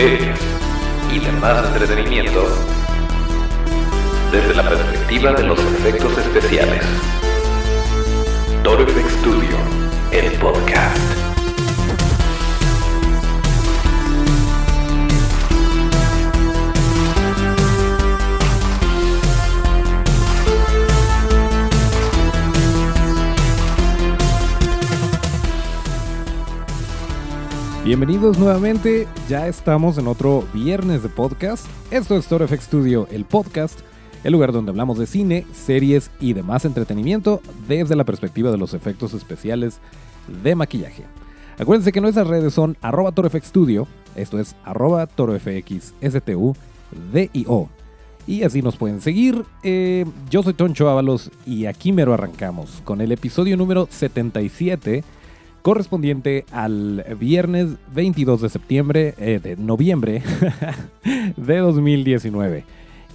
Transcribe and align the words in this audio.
y 0.00 1.18
demás 1.18 1.62
entretenimiento 1.66 2.48
desde 4.32 4.54
la 4.54 4.66
perspectiva 4.66 5.32
de 5.34 5.42
los 5.42 5.58
efectos 5.58 6.16
especiales. 6.16 6.82
Toro 8.62 8.86
FX 8.86 9.12
Studio, 9.12 9.58
el 10.10 10.32
podcast. 10.38 11.19
Bienvenidos 27.90 28.38
nuevamente, 28.38 29.08
ya 29.28 29.48
estamos 29.48 29.98
en 29.98 30.06
otro 30.06 30.44
viernes 30.54 31.02
de 31.02 31.08
podcast. 31.08 31.66
Esto 31.90 32.16
es 32.16 32.28
Toro 32.28 32.46
FX 32.46 32.62
Studio, 32.62 33.08
el 33.10 33.24
podcast, 33.24 33.80
el 34.22 34.32
lugar 34.32 34.52
donde 34.52 34.70
hablamos 34.70 34.96
de 34.96 35.08
cine, 35.08 35.44
series 35.52 36.08
y 36.20 36.32
demás 36.32 36.64
entretenimiento 36.64 37.40
desde 37.66 37.96
la 37.96 38.04
perspectiva 38.04 38.52
de 38.52 38.58
los 38.58 38.74
efectos 38.74 39.12
especiales 39.12 39.80
de 40.44 40.54
maquillaje. 40.54 41.02
Acuérdense 41.58 41.90
que 41.90 42.00
nuestras 42.00 42.28
redes 42.28 42.54
son 42.54 42.76
arroba 42.80 43.12
Studio, 43.42 43.88
esto 44.14 44.38
es 44.38 44.54
arroba 44.64 45.08
torofxstu, 45.08 46.54
D-I-O. 47.12 47.68
Y 48.24 48.44
así 48.44 48.62
nos 48.62 48.76
pueden 48.76 49.00
seguir. 49.00 49.44
Eh, 49.64 50.04
yo 50.30 50.44
soy 50.44 50.54
Toncho 50.54 50.88
Ábalos 50.88 51.32
y 51.44 51.66
aquí 51.66 51.90
mero 51.90 52.14
arrancamos 52.14 52.82
con 52.84 53.00
el 53.00 53.10
episodio 53.10 53.56
número 53.56 53.88
77 53.90 55.02
correspondiente 55.62 56.44
al 56.52 57.04
viernes 57.18 57.76
22 57.94 58.40
de 58.42 58.48
septiembre, 58.48 59.14
eh, 59.18 59.40
de 59.42 59.56
noviembre 59.56 60.22
de 61.36 61.56
2019. 61.58 62.64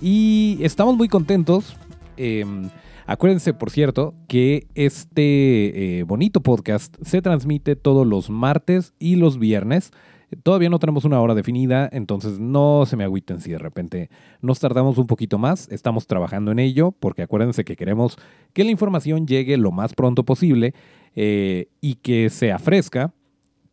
Y 0.02 0.60
estamos 0.62 0.96
muy 0.96 1.08
contentos. 1.08 1.76
Em, 2.18 2.70
acuérdense, 3.08 3.54
por 3.54 3.72
cierto, 3.72 4.14
que 4.28 4.68
este 4.76 6.00
eh, 6.00 6.04
bonito 6.04 6.42
podcast 6.42 6.96
se 7.02 7.22
transmite 7.22 7.76
todos 7.76 8.06
los 8.06 8.30
martes 8.30 8.94
y 9.00 9.16
los 9.16 9.40
viernes. 9.40 9.92
Todavía 10.44 10.70
no 10.70 10.80
tenemos 10.80 11.06
una 11.06 11.22
hora 11.22 11.36
definida, 11.36 11.88
entonces 11.92 12.40
no 12.40 12.86
se 12.86 12.98
me 12.98 13.04
agüiten 13.04 13.40
si 13.40 13.52
de 13.52 13.60
repente 13.60 14.10
nos 14.42 14.60
tardamos 14.60 14.98
un 14.98 15.08
poquito 15.08 15.38
más. 15.38 15.70
Estamos 15.70 16.08
trabajando 16.08 16.52
en 16.52 16.60
ello 16.60 16.92
porque 16.92 17.22
acuérdense 17.22 17.64
que 17.64 17.76
queremos 17.76 18.18
que 18.54 18.64
la 18.64 18.72
información 18.72 19.28
llegue 19.28 19.56
lo 19.58 19.72
más 19.72 19.94
pronto 19.94 20.26
posible 20.26 20.74
eh, 21.16 21.68
y 21.82 21.96
que 21.96 22.30
sea 22.30 22.60
fresca, 22.60 23.14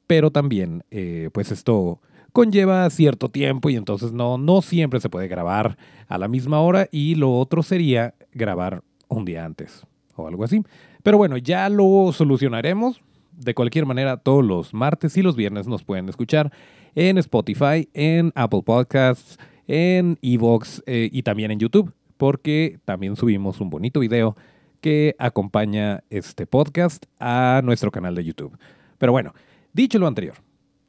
pero 0.07 0.31
también 0.31 0.85
eh, 0.91 1.31
pues 1.33 1.51
esto 1.51 2.01
conlleva 2.33 2.89
cierto 2.91 3.29
tiempo 3.29 3.71
y 3.71 3.77
entonces 3.77 4.13
no, 4.13 4.39
no 4.39 4.63
siempre 4.63 5.01
se 5.01 5.11
puede 5.11 5.29
grabar 5.29 5.77
a 6.09 6.19
la 6.19 6.29
misma 6.29 6.61
hora 6.61 6.89
y 6.91 7.15
lo 7.15 7.37
otro 7.39 7.63
sería 7.63 8.15
grabar 8.33 8.83
un 9.09 9.25
día 9.25 9.45
antes 9.45 9.87
o 10.17 10.27
algo 10.27 10.45
así. 10.45 10.63
Pero 11.03 11.19
bueno, 11.19 11.37
ya 11.37 11.69
lo 11.69 12.11
solucionaremos. 12.13 13.01
De 13.33 13.55
cualquier 13.55 13.87
manera, 13.87 14.19
todos 14.19 14.45
los 14.45 14.75
martes 14.75 15.17
y 15.17 15.23
los 15.23 15.37
viernes 15.37 15.67
nos 15.67 15.85
pueden 15.85 16.09
escuchar 16.09 16.53
en 16.95 17.19
Spotify, 17.19 17.89
en 17.95 18.31
Apple 18.35 18.63
Podcasts, 18.65 19.39
en 19.67 20.19
Evox 20.23 20.83
eh, 20.87 21.09
y 21.11 21.23
también 21.23 21.51
en 21.51 21.59
YouTube, 21.59 21.93
porque 22.19 22.79
también 22.85 23.17
subimos 23.17 23.61
un 23.61 23.71
bonito 23.71 24.01
video 24.01 24.37
que 24.83 25.15
acompaña 25.19 26.03
este 26.11 26.47
podcast 26.47 27.07
a 27.19 27.63
nuestro 27.65 27.91
canal 27.91 28.15
de 28.15 28.25
YouTube. 28.25 28.59
Pero 28.99 29.13
bueno, 29.13 29.33
dicho 29.73 29.99
lo 29.99 30.09
anterior, 30.09 30.35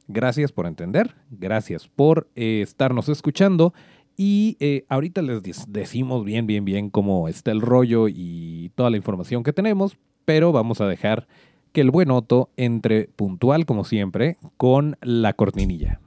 gracias 0.08 0.52
por 0.52 0.66
entender, 0.66 1.14
gracias 1.30 1.88
por 1.88 2.28
eh, 2.34 2.60
estarnos 2.60 3.08
escuchando 3.08 3.72
y 4.16 4.56
eh, 4.60 4.84
ahorita 4.88 5.22
les 5.22 5.42
decimos 5.68 6.24
bien, 6.24 6.46
bien, 6.46 6.64
bien 6.64 6.90
cómo 6.90 7.28
está 7.28 7.52
el 7.52 7.60
rollo 7.60 8.08
y 8.08 8.72
toda 8.74 8.90
la 8.90 8.96
información 8.96 9.44
que 9.44 9.52
tenemos, 9.52 9.96
pero 10.24 10.52
vamos 10.52 10.80
a 10.80 10.88
dejar 10.88 11.26
que 11.72 11.80
el 11.80 11.90
buen 11.90 12.10
Otto 12.10 12.50
entre 12.56 13.08
puntual 13.16 13.64
como 13.64 13.84
siempre 13.84 14.38
con 14.56 14.96
la 15.02 15.34
cortinilla. 15.34 16.00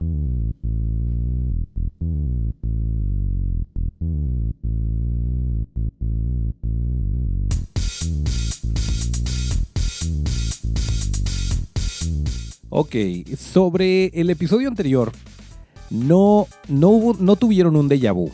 Ok, 12.70 12.94
sobre 13.38 14.06
el 14.08 14.28
episodio 14.30 14.68
anterior, 14.68 15.12
no, 15.90 16.46
no, 16.68 16.88
hubo, 16.88 17.16
no 17.18 17.36
tuvieron 17.36 17.76
un 17.76 17.88
déjà 17.88 18.12
vu. 18.12 18.30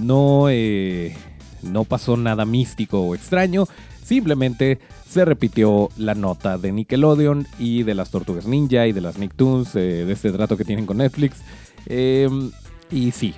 No, 0.00 0.46
eh, 0.48 1.16
no 1.62 1.84
pasó 1.84 2.16
nada 2.16 2.44
místico 2.44 3.00
o 3.00 3.14
extraño. 3.14 3.66
Simplemente 4.04 4.78
se 5.08 5.24
repitió 5.24 5.88
la 5.96 6.14
nota 6.14 6.58
de 6.58 6.72
Nickelodeon 6.72 7.46
y 7.58 7.82
de 7.82 7.94
las 7.94 8.10
Tortugas 8.10 8.46
Ninja 8.46 8.86
y 8.86 8.92
de 8.92 9.00
las 9.00 9.18
Nicktoons, 9.18 9.74
eh, 9.74 10.04
de 10.04 10.12
este 10.12 10.30
trato 10.30 10.56
que 10.56 10.64
tienen 10.64 10.86
con 10.86 10.98
Netflix. 10.98 11.38
Em, 11.86 12.52
y 12.90 13.10
sí, 13.10 13.34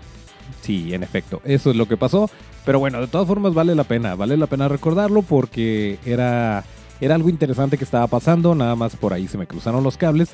sí, 0.60 0.92
en 0.92 1.02
efecto, 1.02 1.40
eso 1.44 1.70
es 1.70 1.76
lo 1.76 1.88
que 1.88 1.96
pasó. 1.96 2.28
Pero 2.66 2.78
bueno, 2.78 3.00
de 3.00 3.08
todas 3.08 3.26
formas 3.26 3.54
vale 3.54 3.74
la 3.74 3.84
pena, 3.84 4.14
vale 4.14 4.36
la 4.36 4.46
pena 4.46 4.68
recordarlo 4.68 5.22
porque 5.22 5.98
era 6.04 6.64
era 7.00 7.14
algo 7.14 7.28
interesante 7.28 7.78
que 7.78 7.84
estaba 7.84 8.06
pasando, 8.06 8.54
nada 8.54 8.76
más 8.76 8.96
por 8.96 9.12
ahí 9.12 9.28
se 9.28 9.38
me 9.38 9.46
cruzaron 9.46 9.84
los 9.84 9.96
cables. 9.96 10.30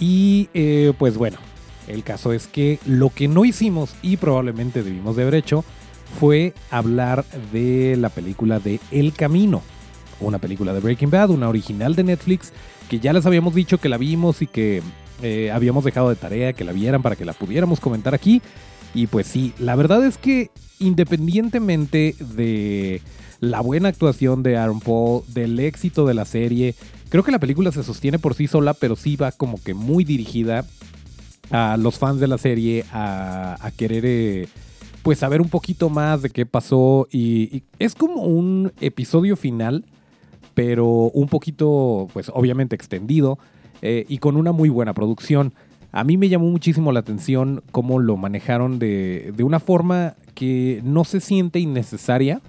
Y 0.00 0.48
eh, 0.54 0.92
pues 0.98 1.16
bueno, 1.16 1.38
el 1.88 2.02
caso 2.04 2.32
es 2.32 2.46
que 2.46 2.78
lo 2.86 3.10
que 3.10 3.28
no 3.28 3.44
hicimos 3.44 3.94
y 4.02 4.16
probablemente 4.16 4.82
debimos 4.82 5.16
de 5.16 5.22
haber 5.22 5.34
hecho 5.34 5.64
fue 6.18 6.54
hablar 6.70 7.24
de 7.52 7.96
la 7.96 8.08
película 8.08 8.60
de 8.60 8.80
El 8.90 9.12
Camino, 9.12 9.62
una 10.20 10.38
película 10.38 10.72
de 10.72 10.80
Breaking 10.80 11.10
Bad, 11.10 11.30
una 11.30 11.48
original 11.48 11.94
de 11.94 12.04
Netflix, 12.04 12.52
que 12.88 13.00
ya 13.00 13.12
les 13.12 13.26
habíamos 13.26 13.54
dicho 13.54 13.78
que 13.78 13.88
la 13.88 13.98
vimos 13.98 14.40
y 14.42 14.46
que 14.46 14.82
eh, 15.22 15.50
habíamos 15.50 15.84
dejado 15.84 16.08
de 16.08 16.16
tarea 16.16 16.52
que 16.52 16.64
la 16.64 16.72
vieran 16.72 17.02
para 17.02 17.16
que 17.16 17.24
la 17.24 17.32
pudiéramos 17.32 17.80
comentar 17.80 18.14
aquí. 18.14 18.40
Y 18.94 19.06
pues 19.06 19.26
sí, 19.26 19.52
la 19.58 19.76
verdad 19.76 20.04
es 20.04 20.18
que 20.18 20.50
independientemente 20.80 22.14
de 22.18 23.02
la 23.40 23.60
buena 23.60 23.88
actuación 23.88 24.42
de 24.42 24.56
Aaron 24.56 24.80
Paul, 24.80 25.22
del 25.28 25.58
éxito 25.60 26.06
de 26.06 26.14
la 26.14 26.24
serie. 26.24 26.74
Creo 27.08 27.22
que 27.22 27.32
la 27.32 27.38
película 27.38 27.72
se 27.72 27.82
sostiene 27.82 28.18
por 28.18 28.34
sí 28.34 28.46
sola, 28.46 28.74
pero 28.74 28.96
sí 28.96 29.16
va 29.16 29.32
como 29.32 29.62
que 29.62 29.74
muy 29.74 30.04
dirigida 30.04 30.64
a 31.50 31.76
los 31.76 31.98
fans 31.98 32.20
de 32.20 32.28
la 32.28 32.38
serie 32.38 32.84
a, 32.92 33.70
querer 33.76 34.04
eh, 34.06 34.48
pues 35.02 35.18
saber 35.18 35.40
un 35.40 35.48
poquito 35.48 35.88
más 35.88 36.20
de 36.20 36.30
qué 36.30 36.44
pasó 36.44 37.08
y, 37.10 37.62
es 37.78 37.94
como 37.94 38.22
un 38.24 38.72
episodio 38.80 39.36
final, 39.36 39.84
pero 40.54 40.86
un 40.86 41.28
poquito 41.28 42.08
pues 42.12 42.30
obviamente 42.34 42.74
extendido 42.74 43.38
eh, 43.80 44.04
y 44.08 44.18
con 44.18 44.36
una 44.36 44.52
muy 44.52 44.68
buena 44.68 44.92
producción. 44.92 45.54
A 45.92 46.04
mí 46.04 46.16
me 46.16 46.28
llamó 46.28 46.50
muchísimo 46.50 46.92
la 46.92 47.00
atención 47.00 47.62
cómo 47.72 47.98
lo 47.98 48.16
manejaron 48.16 48.78
de, 48.78 49.32
de 49.36 49.44
una 49.44 49.60
forma 49.60 50.14
que 50.34 50.80
no 50.84 51.04
se 51.04 51.20
siente 51.20 51.58
innecesaria 51.60 52.40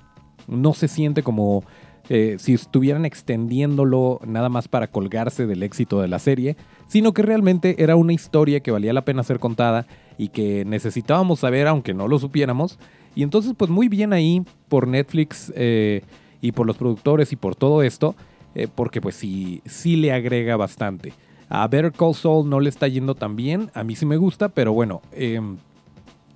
no 0.49 0.73
se 0.73 0.87
siente 0.87 1.23
como 1.23 1.63
eh, 2.09 2.37
si 2.39 2.53
estuvieran 2.53 3.05
extendiéndolo 3.05 4.19
nada 4.25 4.49
más 4.49 4.67
para 4.67 4.87
colgarse 4.87 5.45
del 5.45 5.63
éxito 5.63 6.01
de 6.01 6.07
la 6.07 6.19
serie, 6.19 6.57
sino 6.87 7.13
que 7.13 7.21
realmente 7.21 7.83
era 7.83 7.95
una 7.95 8.13
historia 8.13 8.61
que 8.61 8.71
valía 8.71 8.93
la 8.93 9.05
pena 9.05 9.23
ser 9.23 9.39
contada 9.39 9.85
y 10.17 10.29
que 10.29 10.65
necesitábamos 10.65 11.41
saber 11.41 11.67
aunque 11.67 11.93
no 11.93 12.07
lo 12.07 12.17
supiéramos. 12.17 12.79
Y 13.15 13.23
entonces 13.23 13.53
pues 13.55 13.69
muy 13.69 13.89
bien 13.89 14.11
ahí 14.11 14.43
por 14.67 14.87
Netflix 14.87 15.53
eh, 15.55 16.01
y 16.41 16.51
por 16.51 16.65
los 16.65 16.77
productores 16.77 17.31
y 17.31 17.35
por 17.35 17.55
todo 17.55 17.83
esto, 17.83 18.15
eh, 18.55 18.67
porque 18.73 19.01
pues 19.01 19.15
sí, 19.15 19.61
sí 19.65 19.95
le 19.95 20.11
agrega 20.11 20.57
bastante. 20.57 21.13
A 21.49 21.67
Better 21.67 21.91
Call 21.91 22.13
Saul 22.13 22.47
no 22.47 22.59
le 22.59 22.69
está 22.69 22.87
yendo 22.87 23.15
tan 23.15 23.35
bien, 23.35 23.71
a 23.73 23.83
mí 23.83 23.95
sí 23.95 24.05
me 24.05 24.17
gusta, 24.17 24.49
pero 24.49 24.71
bueno, 24.71 25.01
em, 25.11 25.57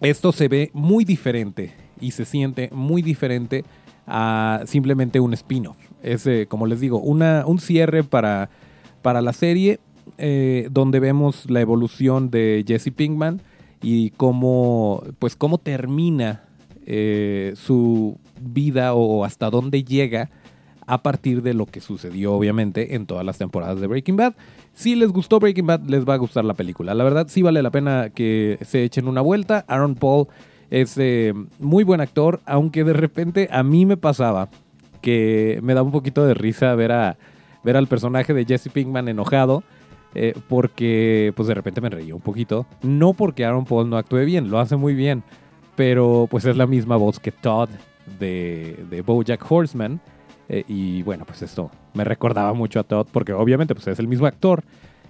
esto 0.02 0.32
se 0.32 0.48
ve 0.48 0.72
muy 0.74 1.06
diferente 1.06 1.72
y 2.02 2.12
se 2.12 2.26
siente 2.26 2.70
muy 2.74 3.02
diferente 3.02 3.64
a 4.08 4.62
simplemente 4.66 5.20
un 5.20 5.34
spin-off. 5.34 5.78
Es, 6.02 6.26
eh, 6.28 6.48
como 6.50 6.66
les 6.66 6.80
digo, 6.80 7.00
una, 7.00 7.44
un 7.46 7.60
cierre 7.60 8.04
para, 8.04 8.50
para 9.02 9.22
la 9.22 9.34
serie 9.34 9.80
eh, 10.18 10.68
donde 10.72 11.00
vemos 11.00 11.50
la 11.50 11.62
evolución 11.62 12.30
de 12.30 12.66
Jesse 12.68 12.92
Pinkman 12.92 13.42
y 13.82 14.10
cómo, 14.12 15.04
pues, 15.20 15.36
cómo 15.36 15.60
termina 15.60 16.44
eh, 16.86 17.54
su 17.56 18.18
vida 18.42 18.94
o 18.94 19.24
hasta 19.24 19.50
dónde 19.50 19.84
llega 19.84 20.32
a 20.88 21.04
partir 21.04 21.42
de 21.42 21.54
lo 21.54 21.66
que 21.66 21.82
sucedió, 21.82 22.34
obviamente, 22.34 22.96
en 22.96 23.06
todas 23.06 23.26
las 23.26 23.38
temporadas 23.38 23.80
de 23.80 23.88
Breaking 23.88 24.16
Bad. 24.16 24.34
Si 24.74 24.96
les 24.96 25.12
gustó 25.12 25.40
Breaking 25.40 25.68
Bad, 25.68 25.82
les 25.88 26.08
va 26.08 26.16
a 26.16 26.18
gustar 26.18 26.46
la 26.46 26.54
película. 26.54 26.94
La 26.94 27.04
verdad, 27.04 27.28
sí 27.30 27.42
vale 27.42 27.62
la 27.62 27.72
pena 27.72 28.10
que 28.10 28.58
se 28.62 28.84
echen 28.84 29.08
una 29.08 29.22
vuelta. 29.22 29.66
Aaron 29.68 29.96
Paul 29.96 30.28
es 30.70 30.98
eh, 30.98 31.34
muy 31.60 31.84
buen 31.84 32.02
actor, 32.02 32.42
aunque 32.46 32.84
de 32.84 32.94
repente 32.94 33.48
a 33.52 33.64
mí 33.64 33.86
me 33.86 33.98
pasaba 33.98 34.50
que 35.02 35.60
me 35.62 35.74
daba 35.74 35.86
un 35.86 35.92
poquito 35.92 36.26
de 36.26 36.34
risa 36.34 36.74
ver, 36.76 36.92
a, 36.92 37.18
ver 37.64 37.78
al 37.78 37.88
personaje 37.88 38.34
de 38.34 38.46
Jesse 38.46 38.70
Pinkman 38.70 39.08
enojado. 39.08 39.64
eh, 40.16 40.34
porque 40.48 41.34
pues 41.36 41.48
de 41.48 41.54
repente 41.56 41.82
me 41.82 41.90
reí 41.90 42.12
un 42.12 42.22
poquito. 42.22 42.66
No 42.82 43.14
porque 43.14 43.46
Aaron 43.46 43.66
Paul 43.66 43.90
no 43.90 43.98
actúe 43.98 44.26
bien, 44.26 44.50
lo 44.50 44.60
hace 44.60 44.76
muy 44.76 44.94
bien, 44.94 45.24
pero 45.76 46.28
pues 46.30 46.46
es 46.46 46.56
la 46.56 46.68
misma 46.68 46.98
voz 46.98 47.20
que 47.20 47.32
Todd 47.32 47.70
de, 48.20 48.86
de 48.90 49.02
Bojack 49.02 49.44
Horseman. 49.50 50.00
Eh, 50.54 50.66
y 50.68 51.02
bueno, 51.02 51.26
pues 51.26 51.42
esto 51.42 51.72
me 51.96 52.04
recordaba 52.04 52.54
mucho 52.54 52.80
a 52.80 52.84
Todd 52.84 53.08
porque 53.12 53.34
obviamente 53.34 53.74
pues 53.74 53.88
es 53.88 53.98
el 53.98 54.08
mismo 54.08 54.28
actor, 54.28 54.64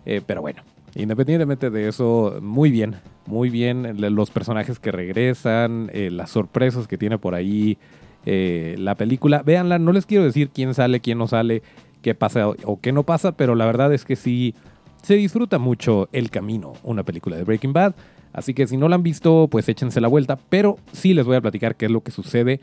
eh, 0.05 0.21
pero 0.25 0.39
bueno, 0.39 0.61
independientemente 0.95 1.69
de 1.69 1.89
eso, 1.89 2.39
muy 2.41 2.71
bien, 2.71 2.95
muy 3.25 3.49
bien 3.49 3.97
los 4.15 4.31
personajes 4.31 4.79
que 4.79 4.93
regresan, 4.93 5.91
las 5.93 6.29
sorpresas 6.29 6.87
que 6.87 6.97
tiene 6.97 7.17
por 7.17 7.35
ahí 7.35 7.77
la 8.25 8.95
película. 8.95 9.43
Véanla, 9.43 9.79
no 9.79 9.91
les 9.91 10.05
quiero 10.05 10.23
decir 10.23 10.49
quién 10.49 10.73
sale, 10.73 11.01
quién 11.01 11.17
no 11.17 11.27
sale, 11.27 11.61
qué 12.01 12.15
pasa 12.15 12.47
o 12.47 12.79
qué 12.79 12.93
no 12.93 13.03
pasa, 13.03 13.33
pero 13.33 13.55
la 13.55 13.65
verdad 13.65 13.93
es 13.93 14.05
que 14.05 14.15
sí 14.15 14.55
se 15.01 15.15
disfruta 15.15 15.59
mucho 15.59 16.07
El 16.13 16.29
Camino, 16.29 16.71
una 16.83 17.03
película 17.03 17.35
de 17.35 17.43
Breaking 17.43 17.73
Bad. 17.73 17.95
Así 18.31 18.53
que 18.53 18.65
si 18.65 18.77
no 18.77 18.87
la 18.87 18.95
han 18.95 19.03
visto, 19.03 19.49
pues 19.51 19.67
échense 19.67 19.99
la 19.99 20.07
vuelta. 20.07 20.39
Pero 20.49 20.77
sí 20.93 21.13
les 21.13 21.25
voy 21.25 21.35
a 21.35 21.41
platicar 21.41 21.75
qué 21.75 21.85
es 21.85 21.91
lo 21.91 22.01
que 22.01 22.11
sucede 22.11 22.61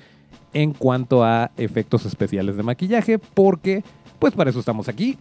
en 0.53 0.73
cuanto 0.73 1.25
a 1.25 1.51
efectos 1.57 2.07
especiales 2.07 2.57
de 2.57 2.63
maquillaje, 2.63 3.19
porque 3.19 3.83
pues 4.19 4.35
para 4.35 4.51
eso 4.51 4.61
estamos 4.61 4.89
aquí. 4.89 5.19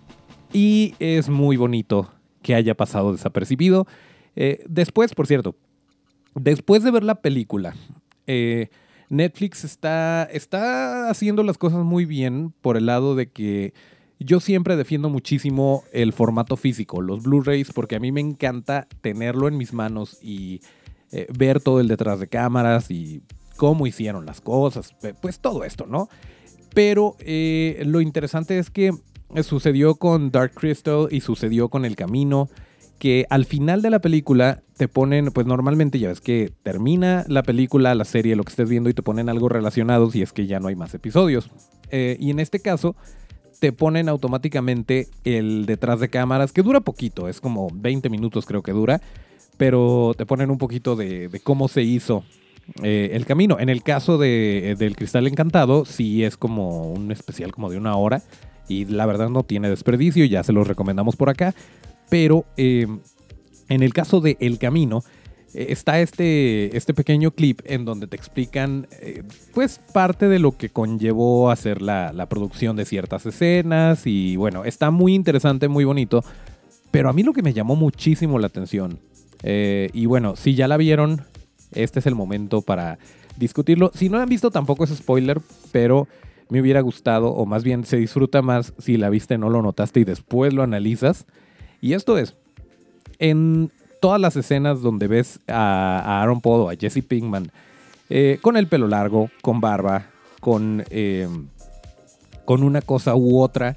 Y 0.52 0.96
es 1.00 1.30
muy 1.30 1.58
bonito 1.58 2.10
que 2.42 2.56
haya 2.56 2.76
pasado 2.76 3.12
desapercibido. 3.12 3.88
Eh, 4.36 4.64
después, 4.68 5.14
por 5.14 5.28
cierto, 5.28 5.56
después 6.36 6.84
de 6.84 6.92
ver 6.92 7.04
la 7.04 7.16
película, 7.16 7.76
eh, 8.28 8.70
Netflix 9.10 9.64
está, 9.64 10.28
está 10.32 11.10
haciendo 11.10 11.44
las 11.44 11.58
cosas 11.58 11.84
muy 11.84 12.06
bien 12.06 12.54
por 12.62 12.78
el 12.78 12.86
lado 12.86 13.16
de 13.16 13.32
que 13.32 13.74
yo 14.20 14.40
siempre 14.40 14.76
defiendo 14.76 15.10
muchísimo 15.10 15.84
el 15.94 16.14
formato 16.14 16.58
físico, 16.58 17.02
los 17.02 17.24
Blu-rays, 17.24 17.72
porque 17.74 17.96
a 17.96 18.00
mí 18.00 18.12
me 18.12 18.22
encanta 18.22 18.88
tenerlo 19.02 19.48
en 19.48 19.58
mis 19.58 19.74
manos 19.74 20.18
y 20.22 20.62
eh, 21.12 21.26
ver 21.36 21.62
todo 21.62 21.80
el 21.80 21.88
detrás 21.88 22.20
de 22.20 22.28
cámaras 22.28 22.92
y 22.92 23.22
cómo 23.60 23.86
hicieron 23.86 24.26
las 24.26 24.40
cosas, 24.40 24.96
pues 25.22 25.42
todo 25.42 25.66
esto, 25.66 25.86
¿no? 25.86 26.08
Pero 26.74 27.18
eh, 27.20 27.84
lo 27.86 28.00
interesante 28.00 28.58
es 28.58 28.70
que 28.70 28.94
sucedió 29.44 29.96
con 29.96 30.32
Dark 30.32 30.54
Crystal 30.54 31.10
y 31.12 31.20
sucedió 31.20 31.68
con 31.68 31.84
El 31.84 31.98
Camino, 31.98 32.48
que 33.00 33.26
al 33.30 33.44
final 33.44 33.82
de 33.82 33.90
la 33.90 34.00
película 34.00 34.64
te 34.78 34.88
ponen, 34.88 35.32
pues 35.32 35.46
normalmente 35.46 36.00
ya 36.00 36.08
ves 36.08 36.22
que 36.22 36.54
termina 36.64 37.26
la 37.28 37.44
película, 37.44 37.94
la 37.96 38.06
serie, 38.06 38.38
lo 38.38 38.46
que 38.46 38.52
estés 38.52 38.70
viendo 38.70 38.90
y 38.90 38.94
te 38.94 39.04
ponen 39.04 39.28
algo 39.28 39.50
relacionado 39.50 40.10
si 40.10 40.22
es 40.22 40.32
que 40.32 40.48
ya 40.48 40.62
no 40.62 40.70
hay 40.70 40.78
más 40.78 40.94
episodios. 40.94 41.52
Eh, 41.92 42.16
y 42.18 42.30
en 42.30 42.40
este 42.40 42.62
caso 42.62 42.96
te 43.60 43.74
ponen 43.74 44.08
automáticamente 44.08 45.10
el 45.26 45.66
detrás 45.66 46.00
de 46.00 46.10
cámaras, 46.10 46.54
que 46.54 46.64
dura 46.64 46.80
poquito, 46.80 47.28
es 47.28 47.42
como 47.42 47.68
20 47.74 48.10
minutos 48.10 48.46
creo 48.46 48.64
que 48.64 48.72
dura, 48.72 49.02
pero 49.58 50.14
te 50.18 50.26
ponen 50.26 50.50
un 50.50 50.58
poquito 50.58 50.96
de, 50.96 51.42
cómo 51.44 51.68
se 51.68 51.82
hizo 51.84 52.24
eh, 52.84 53.12
el 53.14 53.26
camino. 53.26 53.58
En 53.60 53.70
el 53.70 53.84
caso 53.84 54.18
de, 54.18 54.76
del 54.78 54.96
Cristal 54.96 55.28
Encantado, 55.28 55.86
sí 55.86 56.24
es 56.24 56.38
como 56.38 56.92
un 56.92 57.12
especial 57.12 57.52
como 57.52 57.70
de 57.70 57.78
una 57.78 57.96
hora 57.96 58.22
y 58.68 58.86
la 58.86 59.06
verdad 59.06 59.30
no 59.30 59.44
tiene 59.44 59.70
desperdicio, 59.70 60.26
ya 60.26 60.44
se 60.44 60.54
los 60.54 60.68
recomendamos 60.68 61.16
por 61.16 61.30
acá, 61.30 61.56
pero 62.10 62.46
eh, 62.58 62.88
en 63.68 63.84
el 63.84 63.94
caso 63.94 64.22
de 64.22 64.38
El 64.40 64.60
Camino, 64.60 65.04
eh, 65.54 65.68
está 65.70 66.00
este, 66.00 66.76
este 66.78 66.94
pequeño 66.94 67.32
clip 67.32 67.62
en 67.66 67.86
donde 67.86 68.08
te 68.08 68.16
explican 68.16 68.88
eh, 69.02 69.24
pues 69.54 69.80
parte 69.94 70.28
de 70.28 70.40
lo 70.40 70.56
que 70.56 70.70
conllevó 70.70 71.50
hacer 71.50 71.82
la, 71.82 72.14
la, 72.14 72.30
producción 72.30 72.76
de 72.76 72.86
ciertas 72.86 73.26
escenas 73.26 74.06
y 74.06 74.36
bueno, 74.36 74.66
está 74.66 74.92
muy 74.92 75.16
interesante, 75.16 75.68
muy 75.68 75.86
bonito, 75.86 76.24
pero 76.92 77.10
a 77.10 77.14
mí 77.14 77.24
lo 77.24 77.34
que 77.34 77.42
me 77.42 77.54
llamó 77.54 77.76
muchísimo 77.76 78.38
la 78.38 78.48
atención 78.48 79.00
eh, 79.44 79.90
y 79.94 80.06
bueno, 80.06 80.36
si 80.36 80.54
ya 80.54 80.68
la 80.68 80.78
vieron, 80.78 81.22
este 81.72 82.00
es 82.00 82.06
el 82.06 82.16
momento 82.16 82.62
para 82.62 83.00
discutirlo. 83.38 83.92
Si 83.94 84.10
no 84.10 84.20
han 84.20 84.30
visto 84.30 84.52
tampoco 84.52 84.84
es 84.84 84.90
spoiler, 84.92 85.42
pero 85.72 86.08
me 86.50 86.62
hubiera 86.62 86.82
gustado 86.82 87.30
o 87.30 87.46
más 87.46 87.64
bien 87.64 87.86
se 87.86 87.98
disfruta 87.98 88.42
más 88.42 88.74
si 88.80 88.98
la 88.98 89.10
viste, 89.10 89.38
no 89.38 89.50
lo 89.50 89.62
notaste 89.62 90.00
y 90.00 90.04
después 90.04 90.54
lo 90.54 90.64
analizas. 90.64 91.26
Y 91.82 91.94
esto 91.94 92.18
es, 92.18 92.36
en 93.20 93.72
todas 94.02 94.20
las 94.20 94.36
escenas 94.36 94.82
donde 94.82 95.08
ves 95.08 95.40
a, 95.48 96.22
Aaron 96.22 96.42
Paul 96.42 96.62
o 96.62 96.70
a 96.70 96.76
Jesse 96.76 97.04
Pinkman 97.08 97.52
eh, 98.10 98.40
con 98.42 98.58
el 98.58 98.68
pelo 98.68 98.88
largo, 98.88 99.30
con 99.42 99.62
barba, 99.62 100.08
con, 100.40 100.84
em, 100.90 101.48
con 102.46 102.64
una 102.64 102.82
cosa 102.82 103.16
u 103.16 103.40
otra, 103.40 103.76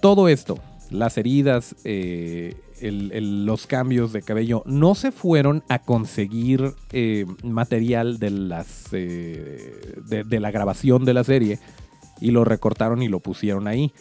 todo 0.00 0.28
esto, 0.28 0.58
las 0.90 1.16
heridas, 1.16 1.74
eh, 1.84 2.54
los 2.80 3.66
cambios 3.66 4.12
de 4.12 4.22
cabello, 4.22 4.62
no 4.66 4.94
se 4.94 5.12
fueron 5.12 5.62
a 5.68 5.80
conseguir 5.80 6.74
eh, 6.92 7.26
material 7.42 8.18
de, 8.18 8.30
las, 8.30 8.90
de 8.90 10.40
la 10.40 10.50
grabación 10.50 11.04
de 11.04 11.14
la 11.14 11.24
serie 11.24 11.58
y 12.20 12.30
lo 12.30 12.44
recortaron 12.44 13.02
y 13.02 13.08
lo 13.08 13.20
pusieron 13.20 13.66
ahí 13.68 13.92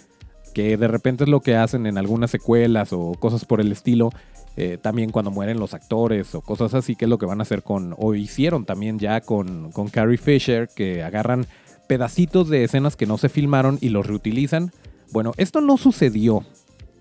que 0.54 0.78
de 0.78 0.88
repente 0.88 1.24
es 1.24 1.30
lo 1.30 1.42
que 1.42 1.56
hacen 1.56 1.86
en 1.86 1.98
algunas 1.98 2.32
secuelas 2.32 2.94
o 2.94 3.14
cosas 3.14 3.46
por 3.46 3.62
el 3.62 3.72
estilo, 3.72 4.10
eh, 4.58 4.78
también 4.82 5.12
cuando 5.12 5.32
mueren 5.32 5.60
los 5.60 5.74
actores 5.74 6.36
o 6.36 6.42
cosas 6.42 6.74
así, 6.74 6.96
que 6.96 7.06
es 7.06 7.10
lo 7.10 7.18
que 7.18 7.26
van 7.26 7.40
a 7.40 7.44
hacer 7.44 7.64
con, 7.64 7.96
o 7.98 8.16
hicieron 8.16 8.66
también 8.66 9.00
ya 9.00 9.22
con, 9.22 9.72
con 9.72 9.90
Carrie 9.90 10.18
Fisher, 10.18 10.68
que 10.68 11.04
agarran 11.04 11.46
pedacitos 11.88 12.50
de 12.50 12.64
escenas 12.64 12.96
que 12.96 13.06
no 13.06 13.18
se 13.18 13.30
filmaron 13.30 13.78
y 13.82 13.90
los 13.90 14.06
reutilizan. 14.06 14.72
Bueno, 15.12 15.34
esto 15.38 15.62
no 15.62 15.78
sucedió 15.78 16.44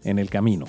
en 0.05 0.19
el 0.19 0.31
camino. 0.31 0.67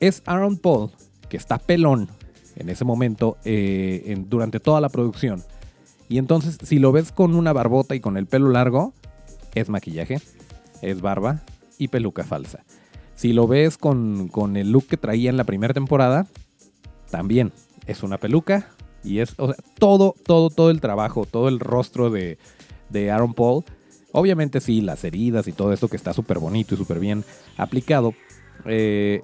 Es 0.00 0.22
Aaron 0.26 0.56
Paul, 0.56 0.90
que 1.28 1.36
está 1.36 1.58
pelón 1.58 2.08
en 2.56 2.68
ese 2.68 2.84
momento 2.84 3.36
eh, 3.44 4.22
durante 4.28 4.60
toda 4.60 4.80
la 4.80 4.88
producción. 4.88 5.42
Y 6.08 6.18
entonces, 6.18 6.58
si 6.62 6.78
lo 6.78 6.90
ves 6.90 7.12
con 7.12 7.36
una 7.36 7.52
barbota 7.52 7.94
y 7.94 8.00
con 8.00 8.16
el 8.16 8.26
pelo 8.26 8.50
largo, 8.50 8.92
es 9.54 9.68
maquillaje, 9.68 10.20
es 10.82 11.00
barba 11.00 11.42
y 11.78 11.88
peluca 11.88 12.24
falsa. 12.24 12.64
Si 13.14 13.32
lo 13.32 13.46
ves 13.46 13.78
con, 13.78 14.30
el 14.56 14.72
look 14.72 14.86
que 14.86 14.96
traía 14.96 15.30
en 15.30 15.36
la 15.36 15.44
primera 15.44 15.74
temporada, 15.74 16.26
también 17.10 17.52
es 17.86 18.02
una 18.02 18.18
peluca 18.18 18.68
y 19.04 19.18
es 19.18 19.36
todo, 19.78 20.14
todo, 20.24 20.50
todo 20.50 20.70
el 20.70 20.80
trabajo, 20.80 21.26
todo 21.26 21.48
el 21.48 21.60
rostro 21.60 22.10
de, 22.10 22.38
Aaron 23.10 23.34
Paul. 23.34 23.64
Obviamente 24.12 24.60
sí, 24.60 24.80
las 24.80 25.04
heridas 25.04 25.46
y 25.48 25.52
todo 25.52 25.72
esto 25.72 25.88
que 25.88 25.96
está 25.96 26.12
súper 26.12 26.38
bonito 26.38 26.74
y 26.74 26.78
súper 26.78 26.98
bien 26.98 27.24
aplicado. 27.56 28.14
Eh, 28.64 29.22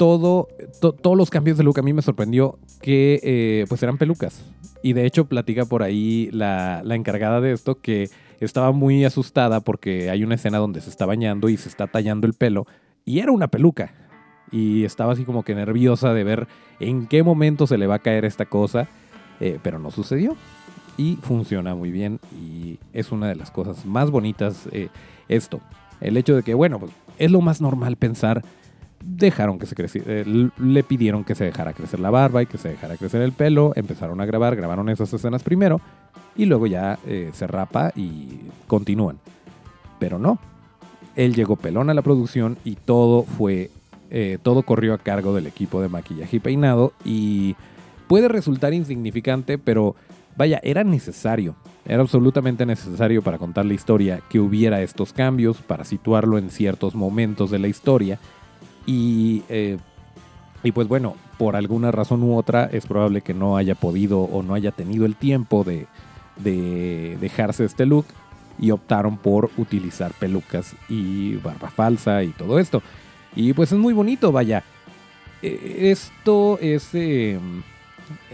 todo, 0.00 0.48
todos 0.80 1.14
los 1.14 1.28
cambios 1.28 1.58
de 1.58 1.64
look 1.64 1.78
a 1.78 1.82
mí 1.82 1.92
me 1.92 2.00
sorprendió 2.00 2.58
que 2.80 3.20
eh, 3.22 3.66
pues 3.68 3.82
eran 3.82 3.98
pelucas. 3.98 4.42
Y 4.82 4.94
de 4.94 5.04
hecho 5.04 5.26
platica 5.26 5.66
por 5.66 5.82
ahí 5.82 6.30
la, 6.32 6.80
la, 6.82 6.94
encargada 6.94 7.42
de 7.42 7.52
esto 7.52 7.82
que 7.82 8.08
estaba 8.40 8.72
muy 8.72 9.04
asustada 9.04 9.60
porque 9.60 10.08
hay 10.08 10.24
una 10.24 10.36
escena 10.36 10.56
donde 10.56 10.80
se 10.80 10.88
está 10.88 11.04
bañando 11.04 11.50
y 11.50 11.58
se 11.58 11.68
está 11.68 11.86
tallando 11.86 12.26
el 12.26 12.32
pelo 12.32 12.66
y 13.04 13.18
era 13.18 13.30
una 13.30 13.48
peluca. 13.48 13.92
Y 14.50 14.84
estaba 14.84 15.12
así 15.12 15.24
como 15.24 15.42
que 15.42 15.54
nerviosa 15.54 16.14
de 16.14 16.24
ver 16.24 16.48
en 16.80 17.06
qué 17.06 17.22
momento 17.22 17.66
se 17.66 17.76
le 17.76 17.86
va 17.86 17.96
a 17.96 17.98
caer 17.98 18.24
esta 18.24 18.46
cosa. 18.46 18.88
Eh, 19.38 19.58
pero 19.62 19.78
no 19.78 19.90
sucedió. 19.90 20.34
Y 20.96 21.16
funciona 21.20 21.74
muy 21.74 21.90
bien. 21.90 22.20
Y 22.40 22.78
es 22.94 23.12
una 23.12 23.28
de 23.28 23.36
las 23.36 23.50
cosas 23.50 23.84
más 23.84 24.10
bonitas 24.10 24.66
eh, 24.72 24.88
esto. 25.28 25.60
El 26.00 26.16
hecho 26.16 26.34
de 26.34 26.42
que, 26.42 26.54
bueno, 26.54 26.78
pues 26.80 26.92
es 27.18 27.30
lo 27.30 27.42
más 27.42 27.60
normal 27.60 27.96
pensar. 27.96 28.42
Dejaron 29.02 29.58
que 29.58 29.66
se 29.66 29.74
creciera, 29.74 30.06
eh, 30.08 30.50
le 30.58 30.82
pidieron 30.84 31.24
que 31.24 31.34
se 31.34 31.44
dejara 31.44 31.72
crecer 31.72 32.00
la 32.00 32.10
barba 32.10 32.42
y 32.42 32.46
que 32.46 32.58
se 32.58 32.68
dejara 32.68 32.96
crecer 32.96 33.22
el 33.22 33.32
pelo. 33.32 33.72
Empezaron 33.76 34.20
a 34.20 34.26
grabar, 34.26 34.56
grabaron 34.56 34.88
esas 34.88 35.12
escenas 35.12 35.42
primero. 35.42 35.80
Y 36.36 36.44
luego 36.44 36.66
ya 36.66 36.98
se 37.32 37.46
rapa 37.46 37.92
y 37.96 38.40
continúan. 38.66 39.18
Pero 39.98 40.18
no, 40.18 40.38
él 41.16 41.34
llegó 41.34 41.56
pelón 41.56 41.90
a 41.90 41.94
la 41.94 42.02
producción 42.02 42.56
y 42.64 42.76
todo 42.76 43.24
fue, 43.24 43.70
eh, 44.10 44.38
todo 44.42 44.62
corrió 44.62 44.94
a 44.94 44.98
cargo 44.98 45.34
del 45.34 45.46
equipo 45.46 45.82
de 45.82 45.88
maquillaje 45.88 46.36
y 46.36 46.40
peinado 46.40 46.92
y 47.04 47.56
puede 48.06 48.28
resultar 48.28 48.72
insignificante, 48.72 49.58
pero 49.58 49.96
vaya, 50.36 50.60
era 50.62 50.84
necesario, 50.84 51.56
era 51.84 52.00
absolutamente 52.00 52.64
necesario 52.64 53.22
para 53.22 53.38
contar 53.38 53.66
la 53.66 53.74
historia 53.74 54.20
que 54.28 54.40
hubiera 54.40 54.82
estos 54.82 55.12
cambios, 55.12 55.58
para 55.58 55.84
situarlo 55.84 56.38
en 56.38 56.50
ciertos 56.50 56.94
momentos 56.94 57.50
de 57.50 57.58
la 57.58 57.68
historia 57.68 58.18
y, 58.86 59.42
eh, 59.48 59.78
y 60.62 60.72
pues 60.72 60.88
bueno, 60.88 61.16
por 61.38 61.56
alguna 61.56 61.90
razón 61.90 62.22
u 62.22 62.36
otra 62.36 62.64
es 62.66 62.86
probable 62.86 63.22
que 63.22 63.34
no 63.34 63.56
haya 63.56 63.74
podido 63.74 64.20
o 64.20 64.42
no 64.42 64.54
haya 64.54 64.72
tenido 64.72 65.06
el 65.06 65.16
tiempo 65.16 65.64
de, 65.64 65.86
de 66.36 67.16
dejarse 67.20 67.64
este 67.64 67.86
look 67.86 68.06
y 68.58 68.70
optaron 68.70 69.16
por 69.16 69.50
utilizar 69.56 70.12
pelucas 70.12 70.76
y 70.88 71.36
barba 71.36 71.70
falsa 71.70 72.22
y 72.22 72.28
todo 72.28 72.58
esto. 72.58 72.82
Y 73.34 73.52
pues 73.52 73.72
es 73.72 73.78
muy 73.78 73.94
bonito, 73.94 74.32
vaya. 74.32 74.62
E, 75.42 75.90
esto 75.90 76.58
es... 76.60 76.90
Em, 76.94 77.62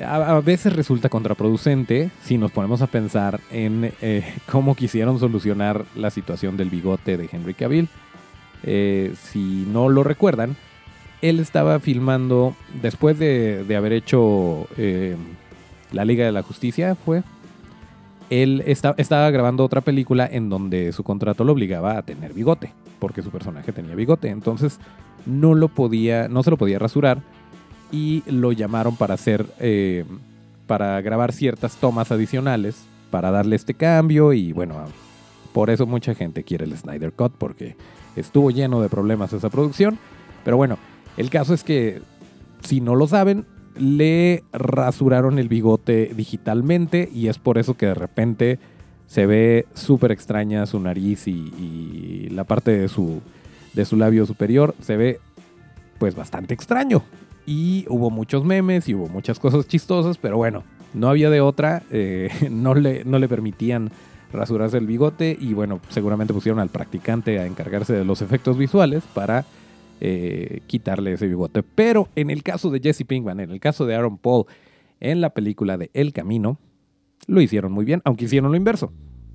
a, 0.03 0.41
veces 0.41 0.73
resulta 0.73 1.11
contraproducente 1.11 2.11
si 2.23 2.39
nos 2.39 2.51
ponemos 2.51 2.81
a 2.81 2.87
pensar 2.87 3.41
en 3.51 3.93
eh, 4.01 4.35
cómo 4.51 4.75
quisieron 4.75 5.21
solucionar 5.21 5.85
la 5.95 6.11
situación 6.11 6.57
del 6.57 6.71
bigote 6.71 7.17
de 7.17 7.29
Henry 7.31 7.55
Cavill. 7.55 7.89
Eh, 8.63 9.15
si 9.21 9.67
no 9.71 9.89
lo 9.89 10.03
recuerdan, 10.03 10.57
él 11.23 11.41
estaba 11.41 11.81
filmando, 11.81 12.55
después 12.83 13.19
de, 13.19 13.65
de 13.65 13.77
haber 13.77 13.93
hecho 13.93 14.69
eh, 14.77 15.17
La 15.93 16.05
Liga 16.05 16.25
de 16.25 16.33
la 16.33 16.43
Justicia, 16.43 16.95
fue, 16.95 17.23
él 18.31 18.63
estaba 18.67 19.31
grabando 19.31 19.65
otra 19.65 19.81
película 19.81 20.29
en 20.31 20.49
donde 20.49 20.93
su 20.93 21.05
contrato 21.05 21.45
lo 21.45 21.53
obligaba 21.53 21.97
a 21.97 22.03
tener 22.03 22.33
bigote, 22.33 22.73
porque 22.99 23.23
su 23.23 23.31
personaje 23.31 23.73
tenía 23.73 23.95
bigote. 23.95 24.29
Entonces 24.29 24.79
no 25.27 25.55
lo 25.55 25.69
podía, 25.69 26.29
no 26.29 26.43
se 26.43 26.51
lo 26.51 26.57
podía 26.57 26.79
rasurar 26.79 27.23
y 27.93 28.23
lo 28.27 28.53
llamaron 28.53 28.97
para 28.97 29.15
hacer, 29.15 29.47
eh, 29.61 30.05
para 30.67 31.01
grabar 31.03 31.33
ciertas 31.33 31.77
tomas 31.77 32.11
adicionales 32.11 32.85
para 33.11 33.31
darle 33.31 33.57
este 33.57 33.75
cambio 33.75 34.33
y 34.33 34.53
bueno, 34.53 34.85
por 35.53 35.71
eso 35.71 35.87
mucha 35.87 36.15
gente 36.15 36.45
quiere 36.45 36.65
el 36.65 36.77
Snyder 36.77 37.13
Cut 37.13 37.33
porque 37.39 37.77
estuvo 38.17 38.51
lleno 38.51 38.81
de 38.81 38.89
problemas 38.89 39.33
esa 39.33 39.51
producción. 39.51 39.99
Pero 40.45 40.57
bueno, 40.57 40.79
el 41.17 41.31
caso 41.31 41.55
es 41.55 41.65
que 41.65 42.01
si 42.63 42.81
no 42.81 42.95
lo 42.95 43.07
saben, 43.07 43.47
le 43.79 44.43
rasuraron 44.53 45.39
el 45.39 45.49
bigote 45.49 46.13
digitalmente 46.15 47.09
y 47.13 47.29
es 47.29 47.39
por 47.39 47.59
eso 47.59 47.75
que 47.77 47.87
de 47.87 47.95
repente 47.95 48.59
se 49.07 49.27
ve 49.27 49.67
súper 49.75 50.13
extraña 50.13 50.67
su 50.67 50.81
nariz 50.81 51.29
y, 51.29 52.29
la 52.31 52.45
parte 52.45 52.77
de 52.77 52.89
su, 52.89 53.21
de 53.73 53.85
su 53.85 53.97
labio 53.97 54.27
superior 54.27 54.75
se 54.81 54.97
ve 54.97 55.21
pues 55.99 56.15
bastante 56.15 56.55
extraño. 56.55 57.03
Y 57.47 57.87
hubo 57.89 58.11
muchos 58.11 58.45
memes 58.45 58.89
y 58.89 58.95
hubo 58.95 59.09
muchas 59.09 59.39
cosas 59.39 59.69
chistosas, 59.69 60.19
pero 60.19 60.37
bueno, 60.37 60.65
no 60.93 61.09
había 61.09 61.31
de 61.31 61.41
otra, 61.41 61.83
eh, 61.91 62.31
no, 62.51 62.75
le, 62.75 63.05
no 63.05 63.19
le 63.19 63.29
permitían 63.29 63.91
rasurarse 64.37 64.79
el 64.79 64.87
bigote 64.87 65.37
y 65.39 65.55
bueno, 65.55 65.81
seguramente 65.89 66.33
pusieron 66.33 66.61
al 66.61 66.69
practicante 66.69 67.39
a 67.39 67.47
encargarse 67.47 67.93
de 67.93 68.05
los 68.05 68.23
efectos 68.23 68.57
visuales 68.57 69.03
para 69.15 69.45
eh, 70.01 70.61
quitarle 70.67 71.15
ese 71.15 71.27
bigote. 71.27 71.63
Pero 71.63 72.09
en 72.15 72.31
el 72.31 72.43
caso 72.43 72.71
de 72.71 72.81
Jesse 72.81 73.05
Pinkman, 73.05 73.41
en 73.41 73.51
el 73.51 73.61
caso 73.61 73.87
de 73.87 73.95
Aaron 73.95 74.19
Paul, 74.19 74.45
en 75.01 75.21
la 75.21 75.31
película 75.31 75.77
de 75.77 75.91
El 75.95 76.13
Camino, 76.13 76.59
lo 77.27 77.41
hicieron 77.41 77.73
muy 77.73 77.85
bien, 77.85 78.03
aunque 78.05 78.27
hicieron 78.27 78.51
lo 78.51 78.57
inverso. 78.57 78.93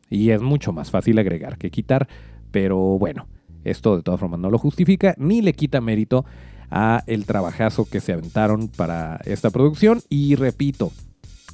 Y 0.09 0.29
es 0.31 0.41
mucho 0.41 0.73
más 0.73 0.91
fácil 0.91 1.19
agregar 1.19 1.57
que 1.57 1.71
quitar, 1.71 2.07
pero 2.51 2.77
bueno, 2.77 3.27
esto 3.63 3.95
de 3.95 4.03
todas 4.03 4.19
formas 4.19 4.39
no 4.39 4.49
lo 4.49 4.57
justifica 4.57 5.15
ni 5.17 5.41
le 5.41 5.53
quita 5.53 5.81
mérito 5.81 6.25
a 6.69 7.03
el 7.07 7.25
trabajazo 7.25 7.85
que 7.85 7.99
se 7.99 8.13
aventaron 8.13 8.67
para 8.69 9.19
esta 9.25 9.49
producción. 9.49 10.01
Y 10.09 10.35
repito, 10.35 10.91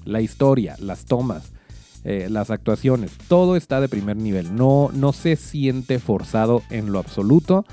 la 0.06 0.22
historia, 0.22 0.76
las 0.80 1.06
tomas, 1.06 1.54
eh, 2.10 2.30
las 2.30 2.52
actuaciones, 2.52 3.12
todo 3.28 3.58
está 3.58 3.82
de 3.82 3.90
primer 3.90 4.16
nivel. 4.16 4.56
No, 4.56 4.90
no 4.94 5.12
se 5.12 5.36
siente 5.36 6.00
forzado 6.00 6.64
en 6.70 6.94
lo 6.94 7.00
absoluto. 7.00 7.66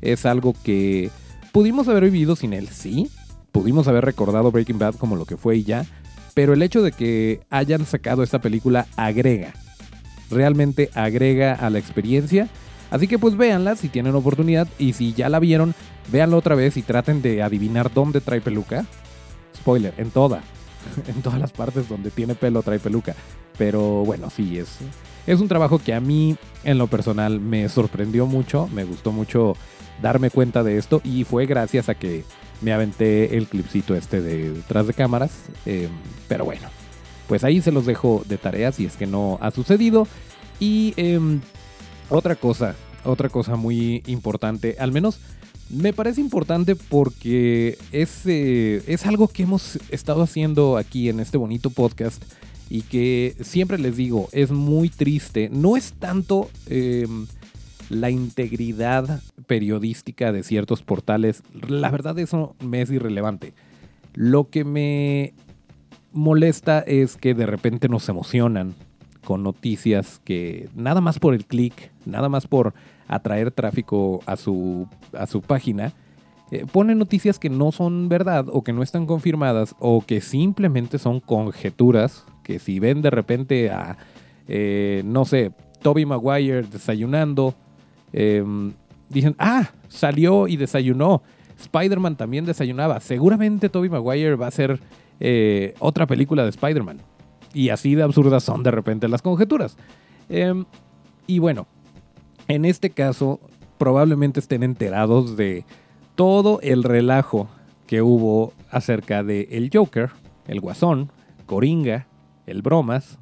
Es 0.00 0.24
algo 0.24 0.54
que 0.64 1.10
pudimos 1.52 1.88
haber 1.88 2.04
vivido 2.04 2.34
sin 2.34 2.54
él, 2.54 2.68
sí. 2.68 3.10
Pudimos 3.52 3.88
haber 3.88 4.06
recordado 4.06 4.50
Breaking 4.50 4.78
Bad 4.78 4.94
como 4.94 5.14
lo 5.14 5.26
que 5.26 5.36
fue 5.36 5.56
y 5.56 5.64
ya. 5.64 5.84
Pero 6.32 6.54
el 6.54 6.62
hecho 6.62 6.80
de 6.80 6.92
que 6.92 7.40
hayan 7.50 7.84
sacado 7.84 8.22
esta 8.22 8.40
película 8.40 8.86
agrega. 8.96 9.52
Realmente 10.30 10.88
agrega 10.94 11.52
a 11.52 11.68
la 11.68 11.78
experiencia. 11.78 12.48
Así 12.90 13.06
que 13.06 13.18
pues 13.18 13.36
véanla 13.36 13.76
si 13.76 13.90
tienen 13.90 14.14
oportunidad. 14.14 14.68
Y 14.78 14.94
si 14.94 15.12
ya 15.12 15.28
la 15.28 15.38
vieron, 15.38 15.74
véanla 16.10 16.38
otra 16.38 16.54
vez 16.54 16.78
y 16.78 16.82
traten 16.82 17.20
de 17.20 17.42
adivinar 17.42 17.92
dónde 17.92 18.22
trae 18.22 18.40
peluca. 18.40 18.86
Spoiler, 19.54 19.92
en 19.98 20.10
toda. 20.10 20.42
en 21.06 21.22
todas 21.22 21.38
las 21.38 21.52
partes 21.52 21.88
donde 21.88 22.10
tiene 22.10 22.34
pelo 22.34 22.62
trae 22.62 22.78
peluca. 22.78 23.14
Pero 23.58 24.04
bueno, 24.04 24.30
sí, 24.30 24.58
es, 24.58 24.78
es 25.26 25.40
un 25.40 25.48
trabajo 25.48 25.78
que 25.78 25.94
a 25.94 26.00
mí 26.00 26.36
en 26.64 26.78
lo 26.78 26.86
personal 26.86 27.40
me 27.40 27.68
sorprendió 27.68 28.26
mucho. 28.26 28.68
Me 28.68 28.84
gustó 28.84 29.12
mucho 29.12 29.54
darme 30.00 30.30
cuenta 30.30 30.62
de 30.62 30.78
esto. 30.78 31.00
Y 31.04 31.24
fue 31.24 31.46
gracias 31.46 31.88
a 31.88 31.94
que 31.94 32.24
me 32.60 32.72
aventé 32.72 33.36
el 33.36 33.46
clipcito 33.46 33.94
este 33.94 34.20
de 34.20 34.50
detrás 34.50 34.86
de 34.86 34.94
cámaras. 34.94 35.32
Eh, 35.66 35.88
pero 36.28 36.44
bueno, 36.44 36.68
pues 37.28 37.44
ahí 37.44 37.60
se 37.60 37.72
los 37.72 37.86
dejo 37.86 38.22
de 38.26 38.38
tarea 38.38 38.72
si 38.72 38.86
es 38.86 38.96
que 38.96 39.06
no 39.06 39.38
ha 39.40 39.50
sucedido. 39.50 40.06
Y 40.60 40.94
eh, 40.96 41.18
otra 42.08 42.36
cosa, 42.36 42.74
otra 43.04 43.28
cosa 43.28 43.56
muy 43.56 44.02
importante, 44.06 44.76
al 44.78 44.92
menos 44.92 45.18
me 45.72 45.92
parece 45.92 46.20
importante 46.20 46.76
porque 46.76 47.78
es, 47.92 48.26
eh, 48.26 48.82
es 48.86 49.06
algo 49.06 49.28
que 49.28 49.44
hemos 49.44 49.78
estado 49.90 50.22
haciendo 50.22 50.76
aquí 50.76 51.08
en 51.08 51.18
este 51.18 51.38
bonito 51.38 51.70
podcast 51.70 52.22
y 52.68 52.82
que 52.82 53.34
siempre 53.40 53.78
les 53.78 53.96
digo, 53.96 54.28
es 54.32 54.50
muy 54.50 54.90
triste. 54.90 55.48
No 55.50 55.76
es 55.76 55.94
tanto 55.94 56.50
eh, 56.66 57.06
la 57.88 58.10
integridad 58.10 59.22
periodística 59.46 60.30
de 60.30 60.42
ciertos 60.42 60.82
portales, 60.82 61.42
la 61.68 61.90
verdad 61.90 62.18
eso 62.18 62.54
me 62.60 62.82
es 62.82 62.90
irrelevante. 62.90 63.54
Lo 64.14 64.50
que 64.50 64.64
me 64.64 65.32
molesta 66.12 66.80
es 66.80 67.16
que 67.16 67.34
de 67.34 67.46
repente 67.46 67.88
nos 67.88 68.08
emocionan 68.08 68.74
con 69.24 69.42
noticias 69.42 70.20
que 70.24 70.68
nada 70.74 71.00
más 71.00 71.18
por 71.18 71.34
el 71.34 71.46
clic, 71.46 71.90
nada 72.04 72.28
más 72.28 72.46
por 72.46 72.74
atraer 73.14 73.50
tráfico 73.50 74.20
a 74.26 74.36
su, 74.36 74.88
a 75.12 75.26
su 75.26 75.40
página, 75.40 75.92
eh, 76.50 76.66
ponen 76.70 76.98
noticias 76.98 77.38
que 77.38 77.48
no 77.48 77.72
son 77.72 78.08
verdad 78.08 78.46
o 78.50 78.62
que 78.62 78.72
no 78.72 78.82
están 78.82 79.06
confirmadas 79.06 79.74
o 79.78 80.04
que 80.04 80.20
simplemente 80.20 80.98
son 80.98 81.20
conjeturas, 81.20 82.24
que 82.42 82.58
si 82.58 82.78
ven 82.78 83.02
de 83.02 83.10
repente 83.10 83.70
a, 83.70 83.96
eh, 84.48 85.02
no 85.04 85.24
sé, 85.24 85.52
Toby 85.82 86.06
Maguire 86.06 86.62
desayunando, 86.62 87.54
eh, 88.12 88.44
dicen, 89.08 89.34
ah, 89.38 89.70
salió 89.88 90.48
y 90.48 90.56
desayunó. 90.56 91.22
Spider-Man 91.60 92.16
también 92.16 92.44
desayunaba. 92.44 93.00
Seguramente 93.00 93.68
Toby 93.68 93.88
Maguire 93.88 94.34
va 94.36 94.48
a 94.48 94.50
ser 94.50 94.80
eh, 95.20 95.74
otra 95.78 96.06
película 96.06 96.42
de 96.42 96.50
Spider-Man. 96.50 96.98
Y 97.54 97.68
así 97.68 97.94
de 97.94 98.02
absurdas 98.02 98.42
son 98.42 98.62
de 98.62 98.70
repente 98.70 99.08
las 99.08 99.22
conjeturas. 99.22 99.76
Eh, 100.28 100.64
y 101.26 101.38
bueno, 101.38 101.66
en 102.48 102.64
este 102.64 102.90
caso 102.90 103.40
probablemente 103.78 104.40
estén 104.40 104.62
enterados 104.62 105.36
de 105.36 105.64
todo 106.14 106.60
el 106.62 106.82
relajo 106.84 107.48
que 107.86 108.02
hubo 108.02 108.52
acerca 108.70 109.22
de 109.22 109.48
el 109.50 109.70
Joker, 109.72 110.10
el 110.46 110.60
Guasón, 110.60 111.10
Coringa, 111.46 112.06
el 112.46 112.62
Bromas. 112.62 113.18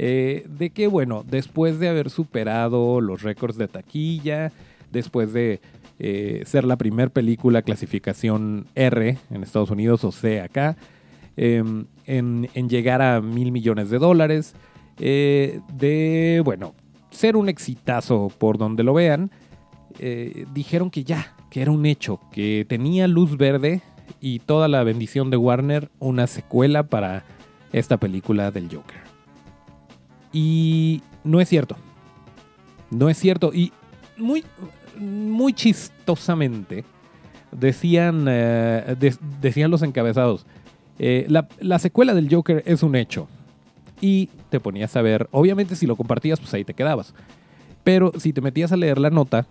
eh, 0.00 0.46
de 0.48 0.70
que, 0.70 0.86
bueno, 0.86 1.24
después 1.28 1.80
de 1.80 1.88
haber 1.88 2.08
superado 2.08 3.00
los 3.00 3.22
récords 3.22 3.58
de 3.58 3.66
taquilla, 3.66 4.52
después 4.92 5.32
de 5.32 5.60
eh, 5.98 6.44
ser 6.46 6.64
la 6.64 6.76
primera 6.76 7.10
película 7.10 7.62
clasificación 7.62 8.66
R 8.76 9.18
en 9.28 9.42
Estados 9.42 9.70
Unidos 9.70 10.04
o 10.04 10.12
C 10.12 10.40
acá, 10.40 10.76
en, 11.36 11.88
en 12.06 12.68
llegar 12.68 13.02
a 13.02 13.20
mil 13.20 13.52
millones 13.52 13.90
de 13.90 13.98
dólares, 13.98 14.54
eh, 14.98 15.60
de, 15.72 16.42
bueno, 16.44 16.74
ser 17.10 17.36
un 17.36 17.48
exitazo 17.48 18.30
por 18.38 18.58
donde 18.58 18.82
lo 18.82 18.94
vean, 18.94 19.30
eh, 19.98 20.46
dijeron 20.54 20.90
que 20.90 21.04
ya, 21.04 21.34
que 21.50 21.62
era 21.62 21.70
un 21.70 21.86
hecho, 21.86 22.20
que 22.32 22.66
tenía 22.68 23.08
luz 23.08 23.36
verde 23.36 23.82
y 24.20 24.38
toda 24.40 24.68
la 24.68 24.82
bendición 24.84 25.30
de 25.30 25.36
Warner 25.36 25.90
una 25.98 26.26
secuela 26.26 26.82
para 26.84 27.24
esta 27.72 27.96
película 27.96 28.50
del 28.50 28.68
Joker. 28.74 29.00
Y 30.32 31.02
no 31.24 31.40
es 31.40 31.48
cierto. 31.48 31.76
No 32.90 33.08
es 33.08 33.18
cierto. 33.18 33.52
Y 33.52 33.72
muy, 34.16 34.44
muy 34.98 35.52
chistosamente 35.52 36.84
decían, 37.52 38.26
eh, 38.28 38.96
de- 38.98 39.16
decían 39.40 39.70
los 39.70 39.82
encabezados, 39.82 40.46
eh, 40.98 41.26
la, 41.28 41.48
la 41.60 41.78
secuela 41.78 42.14
del 42.14 42.32
Joker 42.32 42.62
es 42.66 42.82
un 42.82 42.94
hecho. 42.96 43.28
Y 44.00 44.28
te 44.48 44.60
ponías 44.60 44.96
a 44.96 45.02
ver, 45.02 45.28
obviamente 45.30 45.76
si 45.76 45.86
lo 45.86 45.96
compartías, 45.96 46.40
pues 46.40 46.52
ahí 46.54 46.64
te 46.64 46.74
quedabas. 46.74 47.14
Pero 47.84 48.12
si 48.18 48.32
te 48.32 48.40
metías 48.40 48.72
a 48.72 48.76
leer 48.76 48.98
la 48.98 49.10
nota, 49.10 49.46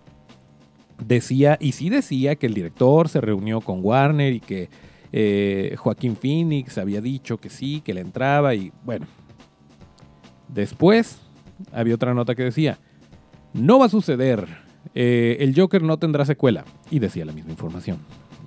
decía, 1.04 1.56
y 1.60 1.72
sí 1.72 1.90
decía 1.90 2.36
que 2.36 2.46
el 2.46 2.54
director 2.54 3.08
se 3.08 3.20
reunió 3.20 3.60
con 3.60 3.84
Warner 3.84 4.32
y 4.32 4.40
que 4.40 4.68
eh, 5.12 5.74
Joaquín 5.78 6.16
Phoenix 6.16 6.78
había 6.78 7.00
dicho 7.00 7.38
que 7.38 7.50
sí, 7.50 7.80
que 7.80 7.94
le 7.94 8.00
entraba 8.00 8.54
y 8.54 8.72
bueno. 8.84 9.06
Después 10.48 11.18
había 11.72 11.94
otra 11.94 12.14
nota 12.14 12.34
que 12.34 12.44
decía, 12.44 12.78
no 13.52 13.78
va 13.78 13.86
a 13.86 13.90
suceder, 13.90 14.46
eh, 14.94 15.36
el 15.40 15.58
Joker 15.58 15.82
no 15.82 15.98
tendrá 15.98 16.24
secuela. 16.24 16.64
Y 16.90 16.98
decía 16.98 17.24
la 17.24 17.32
misma 17.32 17.50
información. 17.50 17.98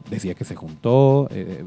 Decía 0.10 0.34
que 0.34 0.44
se 0.44 0.56
juntó, 0.56 1.28
eh, 1.32 1.64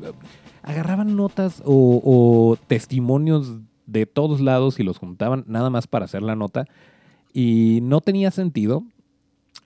agarraban 0.62 1.16
notas 1.16 1.62
o, 1.64 2.00
o 2.04 2.56
testimonios 2.66 3.56
de 3.86 4.06
todos 4.06 4.40
lados 4.40 4.80
y 4.80 4.82
los 4.82 4.98
juntaban 4.98 5.44
nada 5.46 5.70
más 5.70 5.86
para 5.86 6.04
hacer 6.04 6.22
la 6.22 6.36
nota. 6.36 6.66
Y 7.32 7.80
no 7.82 8.00
tenía 8.00 8.30
sentido. 8.30 8.84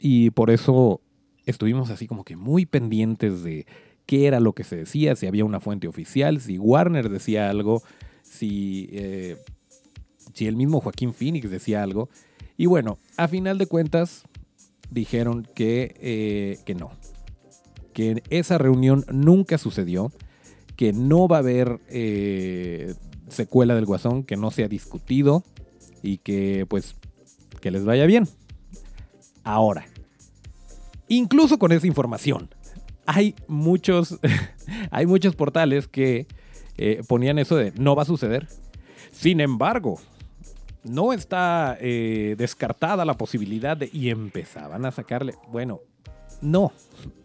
Y 0.00 0.30
por 0.30 0.50
eso 0.50 1.00
estuvimos 1.46 1.90
así 1.90 2.06
como 2.06 2.25
que 2.25 2.37
muy 2.37 2.66
pendientes 2.66 3.42
de 3.42 3.66
qué 4.06 4.26
era 4.26 4.40
lo 4.40 4.54
que 4.54 4.64
se 4.64 4.76
decía, 4.76 5.16
si 5.16 5.26
había 5.26 5.44
una 5.44 5.60
fuente 5.60 5.87
oficial, 5.87 6.40
si 6.40 6.58
Warner 6.58 7.10
decía 7.10 7.50
algo, 7.50 7.82
si, 8.22 8.88
eh, 8.92 9.37
si 10.32 10.46
el 10.46 10.56
mismo 10.56 10.80
Joaquín 10.80 11.12
Phoenix 11.12 11.50
decía 11.50 11.82
algo. 11.82 12.08
Y 12.56 12.66
bueno, 12.66 12.98
a 13.16 13.28
final 13.28 13.58
de 13.58 13.66
cuentas 13.66 14.25
dijeron 14.90 15.46
que, 15.54 15.94
eh, 16.00 16.58
que 16.64 16.75
no, 16.75 16.90
que 17.92 18.22
esa 18.30 18.58
reunión 18.58 19.04
nunca 19.12 19.58
sucedió, 19.58 20.12
que 20.76 20.92
no 20.92 21.28
va 21.28 21.37
a 21.37 21.40
haber 21.40 21.80
eh, 21.88 22.94
secuela 23.30 23.75
del 23.75 23.87
Guasón, 23.87 24.25
que 24.25 24.37
no 24.37 24.50
se 24.50 24.64
ha 24.64 24.68
discutido 24.68 25.44
y 26.02 26.18
que 26.18 26.66
pues 26.68 26.97
que 27.61 27.70
les 27.70 27.85
vaya 27.85 28.06
bien. 28.06 28.28
Ahora, 29.44 29.87
incluso 31.08 31.58
con 31.58 31.73
esa 31.73 31.87
información, 31.87 32.50
hay 33.06 33.35
muchos, 33.47 34.18
hay 34.90 35.06
muchos 35.06 35.35
portales 35.35 35.88
que 35.88 36.26
eh, 36.76 37.02
ponían 37.08 37.38
eso 37.38 37.56
de 37.56 37.73
no 37.73 37.97
va 37.97 38.02
a 38.02 38.06
suceder. 38.06 38.47
Sin 39.12 39.40
embargo, 39.40 39.99
no 40.85 41.12
está 41.12 41.76
eh, 41.80 42.35
descartada 42.38 43.04
la 43.04 43.14
posibilidad 43.14 43.76
de... 43.76 43.90
Y 43.92 44.11
empezaban 44.11 44.85
a 44.85 44.92
sacarle... 44.92 45.35
Bueno, 45.50 45.80
no. 46.40 46.73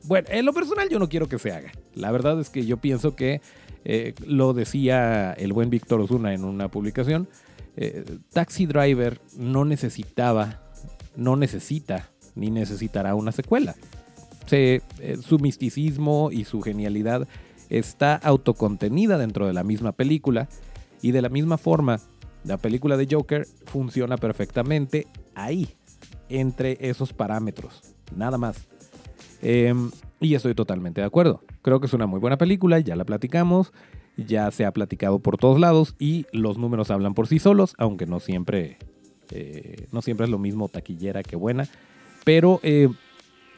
Bueno, 0.06 0.28
en 0.32 0.46
lo 0.46 0.54
personal 0.54 0.90
yo 0.90 1.00
no 1.00 1.10
quiero 1.10 1.28
que 1.28 1.38
se 1.38 1.52
haga. 1.52 1.72
La 1.94 2.12
verdad 2.12 2.40
es 2.40 2.50
que 2.50 2.66
yo 2.66 2.78
pienso 2.78 3.16
que, 3.16 3.42
eh, 3.86 4.14
lo 4.26 4.54
decía 4.54 5.34
el 5.34 5.54
buen 5.54 5.70
Víctor 5.70 6.02
Osuna 6.02 6.34
en 6.34 6.44
una 6.44 6.70
publicación, 6.70 7.28
Taxi 8.32 8.68
Driver 8.68 9.20
no 9.36 9.66
necesitaba, 9.66 10.62
no 11.16 11.36
necesita, 11.36 12.12
ni 12.36 12.52
necesitará 12.52 13.16
una 13.16 13.32
secuela. 13.32 13.76
su 14.46 15.40
misticismo 15.40 16.30
y 16.32 16.44
su 16.44 16.62
genialidad 16.62 17.28
está 17.70 18.16
autocontenida 18.16 19.18
dentro 19.18 19.48
de 19.48 19.54
la 19.54 19.64
misma 19.64 19.92
película 19.92 20.48
y 21.02 21.12
de 21.12 21.24
la 21.24 21.30
misma 21.30 21.58
forma 21.58 22.00
la 22.44 22.58
película 22.58 22.98
de 22.98 23.08
Joker 23.10 23.48
funciona 23.66 24.18
perfectamente 24.18 25.08
ahí, 25.34 25.76
entre 26.30 26.78
esos 26.82 27.14
parámetros, 27.14 27.96
nada 28.16 28.38
más. 28.38 28.68
Em, 29.44 29.92
y 30.22 30.36
estoy 30.36 30.56
totalmente 30.56 31.02
de 31.02 31.08
acuerdo. 31.08 31.44
Creo 31.62 31.82
que 31.82 31.88
es 31.88 31.94
una 31.94 32.08
muy 32.08 32.20
buena 32.20 32.38
película, 32.38 32.80
ya 32.80 32.96
la 32.96 33.04
platicamos, 33.04 33.74
ya 34.16 34.50
se 34.52 34.64
ha 34.64 34.72
platicado 34.72 35.20
por 35.20 35.38
todos 35.38 35.60
lados 35.60 35.96
y 36.00 36.26
los 36.32 36.58
números 36.58 36.90
hablan 36.92 37.14
por 37.14 37.28
sí 37.28 37.40
solos, 37.40 37.76
aunque 37.78 38.06
no 38.06 38.22
siempre, 38.22 38.78
eh, 39.32 39.88
no 39.92 40.02
siempre 40.02 40.26
es 40.26 40.30
lo 40.30 40.40
mismo 40.40 40.70
taquillera 40.70 41.24
que 41.24 41.36
buena. 41.36 41.68
Pero 42.24 42.62
eh, 42.64 42.88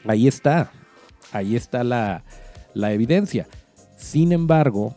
ahí 0.06 0.26
está, 0.26 0.72
ahí 1.30 1.54
está 1.54 1.84
la, 1.84 2.24
la 2.74 2.92
evidencia. 2.92 3.46
Sin 3.96 4.32
embargo, 4.32 4.96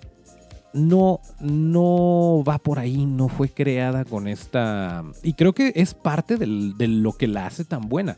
no, 0.73 1.19
no 1.39 2.43
va 2.47 2.57
por 2.57 2.79
ahí, 2.79 3.05
no 3.05 3.27
fue 3.27 3.49
creada 3.49 4.05
con 4.05 4.27
esta... 4.27 5.03
Y 5.21 5.33
creo 5.33 5.53
que 5.53 5.71
es 5.75 5.93
parte 5.93 6.37
de 6.37 6.87
lo 6.87 7.13
que 7.13 7.27
la 7.27 7.45
hace 7.45 7.63
tan 7.63 7.89
buena, 7.89 8.17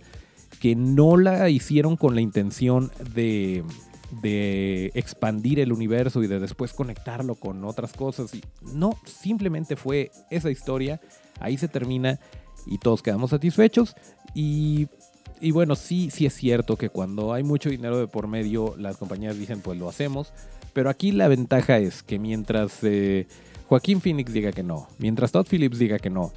que 0.62 0.76
no 0.76 1.18
la 1.18 1.50
hicieron 1.50 1.98
con 1.98 2.16
la 2.16 2.22
intención 2.22 2.92
de, 3.14 3.64
de 4.22 4.92
expandir 4.94 5.60
el 5.60 5.74
universo 5.74 6.24
y 6.24 6.28
de 6.28 6.40
después 6.40 6.72
conectarlo 6.72 7.36
con 7.36 7.66
otras 7.66 7.92
cosas. 7.94 8.34
Y 8.34 8.42
no, 8.74 8.92
simplemente 9.06 9.76
fue 9.76 10.12
esa 10.30 10.50
historia, 10.50 11.02
ahí 11.40 11.58
se 11.58 11.68
termina 11.68 12.20
y 12.66 12.78
todos 12.78 13.02
quedamos 13.02 13.32
satisfechos. 13.32 13.96
Y, 14.34 14.88
y 15.42 15.52
bueno, 15.52 15.76
sí, 15.76 16.10
sí 16.12 16.26
es 16.26 16.34
cierto 16.34 16.78
que 16.78 16.90
cuando 16.90 17.34
hay 17.34 17.44
mucho 17.44 17.70
dinero 17.70 17.98
de 17.98 18.08
por 18.08 18.28
medio, 18.28 18.76
las 18.78 18.96
compañías 18.96 19.38
dicen 19.38 19.60
pues 19.60 19.78
lo 19.78 19.90
hacemos 19.90 20.32
pero 20.74 20.90
aquí 20.90 21.12
la 21.12 21.28
ventaja 21.28 21.78
es 21.78 22.04
que 22.04 22.20
mientras 22.20 22.80
eh, 22.84 23.28
Joaquín 23.68 24.02
Phoenix 24.02 24.34
diga 24.34 24.52
que 24.52 24.64
no, 24.64 24.88
mientras 25.00 25.32
Todd 25.32 25.48
Phillips 25.50 25.80
diga 25.80 26.00
que 26.00 26.10
no, 26.10 26.32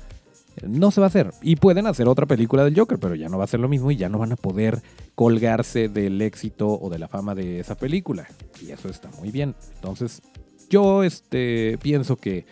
no 0.62 0.90
se 0.90 1.00
va 1.00 1.06
a 1.06 1.08
hacer. 1.08 1.32
Y 1.42 1.56
pueden 1.56 1.86
hacer 1.86 2.08
otra 2.08 2.26
película 2.26 2.64
del 2.64 2.78
Joker, 2.78 2.98
pero 2.98 3.14
ya 3.14 3.28
no 3.28 3.38
va 3.38 3.44
a 3.44 3.48
ser 3.48 3.60
lo 3.60 3.68
mismo 3.68 3.90
y 3.90 3.96
ya 3.96 4.08
no 4.08 4.18
van 4.18 4.32
a 4.32 4.36
poder 4.36 4.82
colgarse 5.14 5.88
del 5.88 6.20
éxito 6.22 6.68
o 6.68 6.90
de 6.90 6.98
la 6.98 7.08
fama 7.08 7.34
de 7.34 7.60
esa 7.60 7.74
película. 7.74 8.26
Y 8.62 8.70
eso 8.70 8.88
está 8.88 9.10
muy 9.18 9.30
bien. 9.30 9.54
Entonces, 9.76 10.22
yo 10.70 11.02
este, 11.02 11.78
pienso 11.82 12.16
que 12.16 12.46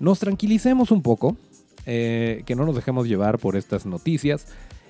nos 0.00 0.18
tranquilicemos 0.18 0.90
un 0.90 1.02
poco, 1.02 1.36
eh, 1.86 2.42
que 2.46 2.54
no 2.54 2.66
nos 2.66 2.76
dejemos 2.76 3.08
llevar 3.08 3.38
por 3.38 3.56
estas 3.56 3.86
noticias 3.86 4.46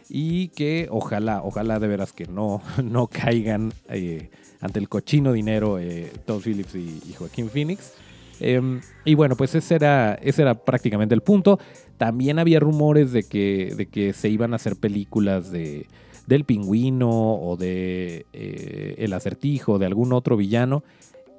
y 0.08 0.48
que 0.48 0.88
ojalá, 0.90 1.42
ojalá 1.42 1.78
de 1.78 1.88
veras 1.88 2.12
que 2.12 2.26
no, 2.26 2.62
no 2.82 3.06
caigan 3.06 3.72
eh, 3.88 4.30
ante 4.60 4.78
el 4.78 4.88
cochino 4.88 5.32
dinero 5.32 5.78
eh, 5.78 6.10
Todd 6.26 6.42
Phillips 6.42 6.74
y, 6.74 7.14
Joaquín 7.16 7.50
Phoenix. 7.50 7.92
Em, 8.40 8.80
y 9.04 9.14
bueno, 9.14 9.36
pues 9.36 9.54
ese 9.54 9.74
era, 9.74 10.14
ese 10.14 10.42
era 10.42 10.54
prácticamente 10.54 11.14
el 11.14 11.22
punto. 11.22 11.58
También 11.96 12.38
había 12.38 12.60
rumores 12.60 13.12
de 13.12 13.24
que, 13.24 13.74
de 13.76 13.86
que 13.86 14.12
se 14.12 14.28
iban 14.28 14.52
a 14.52 14.56
hacer 14.56 14.76
películas 14.76 15.50
de, 15.50 15.86
del 16.26 16.44
pingüino 16.44 17.10
o 17.10 17.56
de 17.56 18.26
eh, 18.32 18.94
el 18.98 19.12
acertijo, 19.12 19.78
de 19.78 19.86
algún 19.86 20.12
otro 20.12 20.36
villano. 20.36 20.84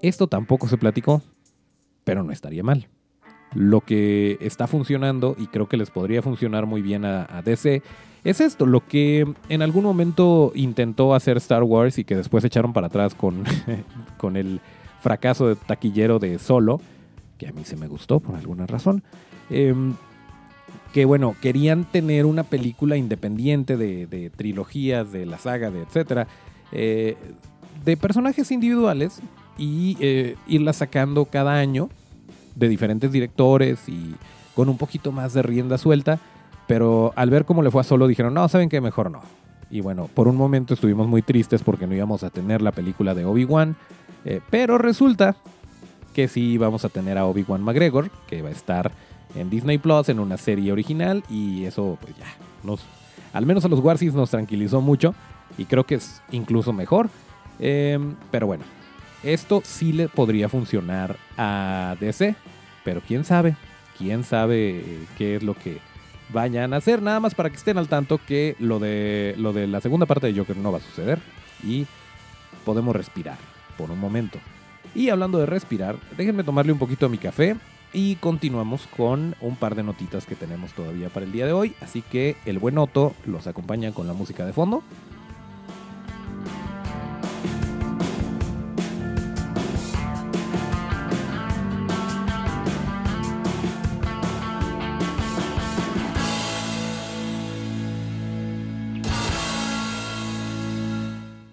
Esto 0.02 0.28
tampoco 0.28 0.68
se 0.68 0.78
platicó, 0.78 1.22
pero 2.04 2.24
no 2.24 2.32
estaría 2.32 2.64
mal. 2.64 2.88
Lo 3.54 3.82
que 3.82 4.38
está 4.42 4.68
funcionando, 4.68 5.36
y 5.38 5.48
creo 5.48 5.68
que 5.68 5.78
les 5.78 5.90
podría 5.90 6.22
funcionar 6.22 6.66
muy 6.66 6.82
bien 6.82 7.04
a 7.04 7.42
DC, 7.44 7.82
es 8.24 8.42
esto, 8.42 8.66
lo 8.66 8.86
que 8.86 9.26
en 9.48 9.62
algún 9.62 9.84
momento 9.84 10.52
intentó 10.54 11.14
hacer 11.14 11.38
Star 11.38 11.64
Wars 11.64 11.98
y 11.98 12.04
que 12.04 12.16
después 12.16 12.44
echaron 12.44 12.74
para 12.74 12.88
atrás 12.88 13.16
con, 13.16 13.44
con 14.18 14.36
el 14.36 14.60
fracaso 15.02 15.48
de 15.48 15.56
taquillero 15.56 16.20
de 16.20 16.40
Solo, 16.40 16.82
que 17.38 17.48
a 17.48 17.52
mí 17.52 17.64
se 17.66 17.76
me 17.76 17.88
gustó 17.88 18.20
por 18.20 18.36
alguna 18.36 18.66
razón. 18.66 19.04
Em, 19.50 19.96
que 20.94 21.06
bueno, 21.06 21.36
querían 21.42 21.86
tener 21.86 22.26
una 22.26 22.44
película 22.44 22.98
independiente 22.98 23.78
de, 23.78 24.32
trilogías, 24.36 25.12
de 25.12 25.26
la 25.26 25.38
saga, 25.38 25.70
de 25.70 25.82
etcétera, 25.82 26.28
eh, 26.72 27.16
de 27.86 27.96
personajes 27.96 28.52
individuales 28.52 29.22
y 29.58 29.98
eh, 30.00 30.36
irla 30.48 30.74
sacando 30.74 31.26
cada 31.26 31.56
año 31.56 31.90
de 32.56 32.68
diferentes 32.70 33.12
directores 33.12 33.88
y 33.88 34.16
con 34.56 34.68
un 34.68 34.78
poquito 34.78 35.12
más 35.12 35.34
de 35.34 35.44
rienda 35.44 35.78
suelta 35.78 36.20
pero 36.70 37.14
al 37.16 37.32
ver 37.32 37.46
cómo 37.46 37.64
le 37.64 37.72
fue 37.72 37.82
a 37.82 37.84
Solo 37.84 38.06
dijeron, 38.06 38.36
no, 38.36 38.48
¿saben 38.48 38.70
qué? 38.70 38.80
Mejor 38.80 39.10
no. 39.10 39.22
Y 39.72 39.82
bueno, 39.82 40.08
por 40.14 40.28
un 40.28 40.36
momento 40.36 40.76
estuvimos 40.76 41.08
muy 41.08 41.24
tristes 41.24 41.64
porque 41.64 41.88
no 41.88 41.96
íbamos 41.96 42.22
a 42.24 42.30
tener 42.30 42.62
la 42.62 42.72
película 42.72 43.16
de 43.16 43.26
Obi-Wan. 43.26 43.76
Eh, 44.26 44.42
pero 44.50 44.78
resulta 44.78 45.36
que 46.14 46.28
sí 46.28 46.58
vamos 46.58 46.86
a 46.86 46.90
tener 46.90 47.18
a 47.18 47.26
Obi-Wan 47.26 47.62
McGregor, 47.62 48.10
que 48.28 48.42
va 48.42 48.50
a 48.50 48.52
estar 48.52 48.92
en 49.36 49.50
Disney 49.50 49.78
Plus 49.78 50.10
en 50.10 50.20
una 50.20 50.38
serie 50.38 50.72
original. 50.72 51.24
Y 51.30 51.66
eso, 51.66 51.98
pues 52.02 52.16
ya, 52.18 52.26
nos, 52.64 52.82
al 53.34 53.46
menos 53.46 53.66
a 53.66 53.68
los 53.68 53.80
Warsis 53.80 54.14
nos 54.14 54.32
tranquilizó 54.32 54.82
mucho. 54.82 55.14
Y 55.58 55.66
creo 55.66 55.86
que 55.86 55.96
es 55.96 56.22
incluso 56.32 56.74
mejor. 56.74 57.10
Em, 57.60 58.16
pero 58.32 58.48
bueno, 58.48 58.64
esto 59.24 59.62
sí 59.64 59.94
le 59.94 60.08
podría 60.08 60.50
funcionar 60.50 61.16
a 61.38 61.96
DC. 62.00 62.36
Pero 62.84 63.02
quién 63.06 63.24
sabe, 63.24 63.56
quién 63.98 64.24
sabe 64.24 64.84
qué 65.18 65.36
es 65.36 65.44
lo 65.44 65.54
que 65.54 65.80
vayan 66.34 66.74
a 66.74 66.78
hacer. 66.78 67.02
Nada 67.02 67.20
más 67.20 67.36
para 67.36 67.50
que 67.50 67.58
estén 67.58 67.78
al 67.78 67.88
tanto 67.88 68.20
que 68.26 68.56
lo 68.60 68.80
de, 68.80 69.36
lo 69.38 69.54
de 69.54 69.68
la 69.68 69.82
segunda 69.82 70.06
parte 70.06 70.28
de 70.28 70.38
Joker 70.38 70.58
no 70.58 70.72
va 70.72 70.80
a 70.80 70.82
suceder. 70.82 71.20
Y 71.64 71.86
podemos 72.66 72.96
respirar 72.96 73.59
por 73.80 73.92
un 73.92 74.00
momento. 74.00 74.40
Y 74.94 75.08
hablando 75.10 75.38
de 75.38 75.46
respirar, 75.46 75.96
déjenme 76.18 76.44
tomarle 76.44 76.74
un 76.74 76.80
poquito 76.80 77.06
a 77.06 77.10
mi 77.10 77.18
café 77.18 77.56
y 77.94 78.16
continuamos 78.18 78.88
con 78.88 79.36
un 79.40 79.56
par 79.56 79.76
de 79.76 79.84
notitas 79.84 80.26
que 80.26 80.36
tenemos 80.36 80.74
todavía 80.74 81.08
para 81.08 81.26
el 81.26 81.32
día 81.32 81.46
de 81.46 81.54
hoy. 81.54 81.74
Así 81.80 82.02
que 82.02 82.36
el 82.46 82.60
buen 82.60 82.78
Otto 82.78 83.14
los 83.26 83.48
acompaña 83.48 83.94
con 83.94 84.06
la 84.06 84.14
música 84.14 84.46
de 84.46 84.52
fondo. 84.52 84.84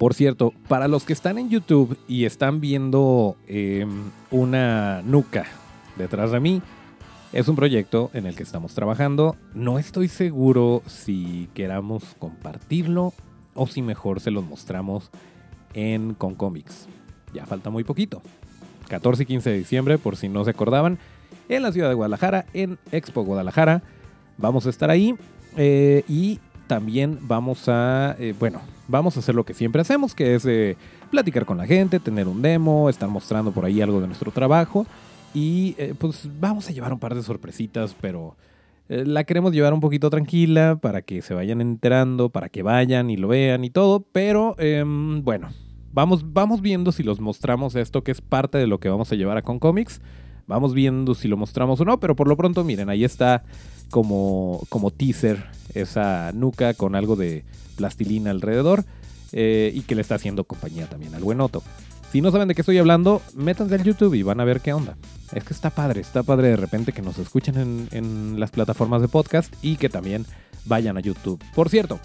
Por 0.07 0.15
cierto, 0.15 0.55
para 0.69 0.87
los 0.87 1.03
que 1.03 1.13
están 1.13 1.37
en 1.37 1.51
YouTube 1.51 1.99
y 2.07 2.27
están 2.27 2.61
viendo 2.61 3.35
em, 3.49 4.05
una 4.31 5.03
nuca 5.03 5.47
detrás 5.97 6.31
de 6.31 6.39
mí, 6.39 6.63
es 7.33 7.49
un 7.49 7.57
proyecto 7.57 8.13
en 8.15 8.27
el 8.27 8.37
que 8.37 8.45
estamos 8.45 8.73
trabajando. 8.73 9.35
No 9.53 9.81
estoy 9.81 10.07
seguro 10.07 10.85
si 10.87 11.49
queramos 11.55 12.05
compartirlo 12.21 13.15
o 13.55 13.67
si 13.67 13.83
mejor 13.83 14.21
se 14.21 14.31
los 14.31 14.45
mostramos 14.45 15.11
en 15.75 16.15
Concomics. 16.15 16.87
Ya 17.35 17.45
falta 17.45 17.71
muy 17.71 17.83
poquito. 17.83 18.23
14 18.87 19.25
y 19.25 19.27
15 19.27 19.51
de 19.51 19.59
diciembre, 19.59 19.99
por 19.99 20.17
si 20.17 20.29
no 20.29 20.45
se 20.45 20.51
acordaban, 20.51 21.01
en 21.49 21.65
la 21.65 21.73
ciudad 21.73 21.89
de 21.89 21.97
Guadalajara, 21.97 22.47
en 22.55 22.79
Expo 22.93 23.25
Guadalajara. 23.25 23.83
Vamos 24.39 24.67
a 24.67 24.71
estar 24.71 24.89
ahí 24.89 25.17
eh, 25.57 26.05
y 26.07 26.39
también 26.69 27.19
vamos 27.23 27.69
a, 27.69 28.15
eh, 28.21 28.35
bueno, 28.39 28.61
vamos 28.89 29.17
a 29.17 29.21
hacer 29.21 29.35
lo 29.35 29.45
que 29.45 29.55
siempre 29.55 29.83
hacemos, 29.83 30.15
que 30.15 30.35
es 30.35 30.45
eh, 30.47 30.77
platicar 31.11 31.45
con 31.45 31.59
la 31.59 31.67
gente, 31.67 32.01
tener 32.01 32.29
un 32.29 32.43
demo, 32.43 32.89
estar 32.89 33.09
mostrando 33.09 33.53
por 33.53 33.65
ahí 33.65 33.81
algo 33.81 34.01
de 34.01 34.07
nuestro 34.07 34.31
trabajo. 34.31 34.87
Y 35.35 35.75
eh, 35.79 35.95
pues 35.99 36.29
vamos 36.41 36.69
a 36.69 36.73
llevar 36.73 36.93
un 36.93 36.99
par 36.99 37.15
de 37.15 37.23
sorpresitas, 37.23 37.95
pero 38.01 38.37
eh, 38.89 39.05
la 39.05 39.25
queremos 39.25 39.53
llevar 39.53 39.75
un 39.75 39.81
poquito 39.81 40.09
tranquila 40.09 40.79
para 40.81 41.03
que 41.03 41.23
se 41.23 41.35
vayan 41.35 41.61
enterando, 41.61 42.31
para 42.31 42.49
que 42.49 42.63
vayan 42.63 43.11
y 43.11 43.17
lo 43.17 43.29
vean 43.29 43.65
y 43.65 43.71
todo. 43.71 44.01
Pero 44.13 44.55
em, 44.59 45.23
bueno, 45.23 45.51
vamos, 45.93 46.33
vamos 46.33 46.61
viendo 46.61 46.93
si 46.93 47.03
los 47.03 47.21
mostramos 47.21 47.75
esto, 47.75 48.03
que 48.03 48.13
es 48.13 48.21
parte 48.21 48.59
de 48.59 48.67
lo 48.67 48.81
que 48.81 48.89
vamos 48.89 49.13
a 49.13 49.17
llevar 49.17 49.37
a 49.37 49.43
Con 49.43 49.59
Comics. 49.59 50.01
Vamos 50.47 50.75
viendo 50.75 51.15
si 51.15 51.27
lo 51.27 51.37
mostramos 51.37 51.81
o 51.81 51.85
no, 51.85 51.99
pero 51.99 52.15
por 52.15 52.29
lo 52.29 52.37
pronto, 52.37 52.63
miren, 52.63 52.89
ahí 52.89 53.03
está 53.03 53.43
como, 53.91 54.63
como 54.69 54.91
teaser 54.91 55.45
esa 55.75 56.33
nuca 56.33 56.75
con 56.75 56.95
algo 56.95 57.17
de 57.17 57.45
plastilina 57.77 58.31
alrededor 58.31 58.85
eh, 59.33 59.73
y 59.75 59.83
que 59.83 59.95
le 59.95 60.01
está 60.01 60.17
haciendo 60.17 60.45
compañía 60.45 60.87
también 60.87 61.15
al 61.15 61.23
buen 61.23 61.41
Otto. 61.41 61.63
Si 62.13 62.21
no 62.21 62.31
saben 62.31 62.49
de 62.49 62.55
qué 62.55 62.63
estoy 62.63 62.79
hablando, 62.79 63.21
métanse 63.35 63.75
al 63.75 63.83
YouTube 63.83 64.15
y 64.15 64.23
van 64.23 64.41
a 64.41 64.45
ver 64.45 64.61
qué 64.61 64.73
onda. 64.73 64.97
Es 65.33 65.45
que 65.45 65.53
está 65.53 65.71
padre, 65.71 66.01
está 66.01 66.23
padre 66.23 66.49
de 66.49 66.57
repente 66.57 66.93
que 66.93 67.03
nos 67.03 67.19
escuchen 67.19 67.89
en, 67.91 68.41
las 68.41 68.51
plataformas 68.51 69.03
de 69.03 69.09
podcast 69.09 69.53
y 69.63 69.77
que 69.77 69.89
también 69.89 70.25
vayan 70.65 70.97
a 70.97 71.01
YouTube. 71.01 71.43
Por 71.55 71.69
cierto, 71.69 71.99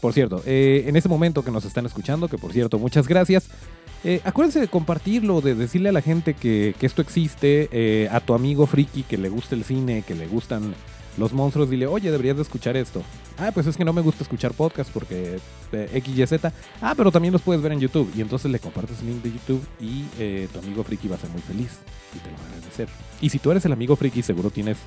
por 0.00 0.12
cierto, 0.12 0.42
eh, 0.46 0.84
en 0.86 0.96
ese 0.96 1.08
momento 1.08 1.42
que 1.42 1.50
nos 1.50 1.64
están 1.64 1.86
escuchando, 1.86 2.28
que 2.28 2.38
por 2.38 2.52
cierto, 2.52 2.78
muchas 2.78 3.08
gracias. 3.08 3.48
Eh, 4.04 4.20
acuérdense 4.24 4.60
de 4.60 4.68
compartirlo, 4.68 5.40
de 5.40 5.54
decirle 5.54 5.88
a 5.88 5.92
la 5.92 6.02
gente 6.02 6.34
que, 6.34 6.74
esto 6.80 7.02
existe, 7.02 8.08
a 8.12 8.20
tu 8.20 8.34
amigo 8.34 8.66
friki 8.66 9.02
que 9.02 9.18
le 9.18 9.30
gusta 9.30 9.54
el 9.54 9.64
cine, 9.64 10.02
que 10.06 10.14
le 10.14 10.26
gustan 10.26 10.74
los 11.18 11.32
monstruos, 11.32 11.68
dile, 11.70 11.86
oye, 11.86 12.10
deberías 12.10 12.36
de 12.36 12.42
escuchar 12.42 12.76
esto. 12.76 13.02
Ah, 13.38 13.50
pues 13.52 13.66
es 13.66 13.76
que 13.76 13.84
no 13.84 13.92
me 13.92 14.00
gusta 14.00 14.22
escuchar 14.22 14.52
podcast 14.52 14.90
porque 14.92 15.38
X, 15.72 16.18
Y, 16.18 16.26
Z. 16.26 16.52
Ah, 16.80 16.94
pero 16.96 17.10
también 17.10 17.32
los 17.32 17.42
puedes 17.42 17.62
ver 17.62 17.72
en 17.72 17.80
YouTube. 17.80 18.10
Y 18.14 18.20
entonces 18.20 18.50
le 18.50 18.58
compartes 18.58 19.00
el 19.00 19.06
link 19.06 19.22
de 19.22 19.32
YouTube 19.32 19.66
y 19.80 20.04
tu 20.46 20.58
amigo 20.58 20.84
friki 20.84 21.08
va 21.08 21.16
a 21.16 21.18
ser 21.18 21.30
muy 21.30 21.42
feliz 21.42 21.78
y 22.14 22.18
te 22.18 22.30
lo 22.30 22.36
va 22.36 22.44
a 22.44 22.46
agradecer. 22.56 22.88
Y 23.20 23.30
si 23.30 23.38
tú 23.38 23.50
eres 23.50 23.64
el 23.64 23.72
amigo 23.72 23.96
friki, 23.96 24.22
seguro 24.22 24.50
tienes 24.50 24.78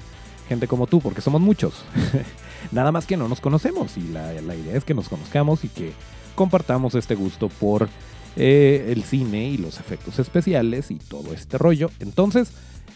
gente 0.47 0.67
como 0.67 0.87
tú, 0.87 1.01
porque 1.01 1.21
somos 1.21 1.41
muchos. 1.41 1.83
Nada 2.71 2.91
más 2.91 3.05
que 3.05 3.17
no 3.17 3.27
nos 3.27 3.41
conocemos 3.41 3.97
y 3.97 4.07
la, 4.09 4.33
idea 4.33 4.77
es 4.77 4.83
que 4.83 4.93
nos 4.93 5.09
conozcamos 5.09 5.63
y 5.63 5.69
que 5.69 5.93
compartamos 6.35 6.95
este 6.95 7.15
gusto 7.15 7.49
por 7.49 7.89
eh, 8.35 8.87
el 8.89 9.03
cine 9.03 9.49
y 9.49 9.57
los 9.57 9.79
efectos 9.79 10.19
especiales 10.19 10.91
y 10.91 10.95
todo 10.95 11.33
este 11.33 11.57
rollo. 11.57 11.89
Entonces, 11.99 12.49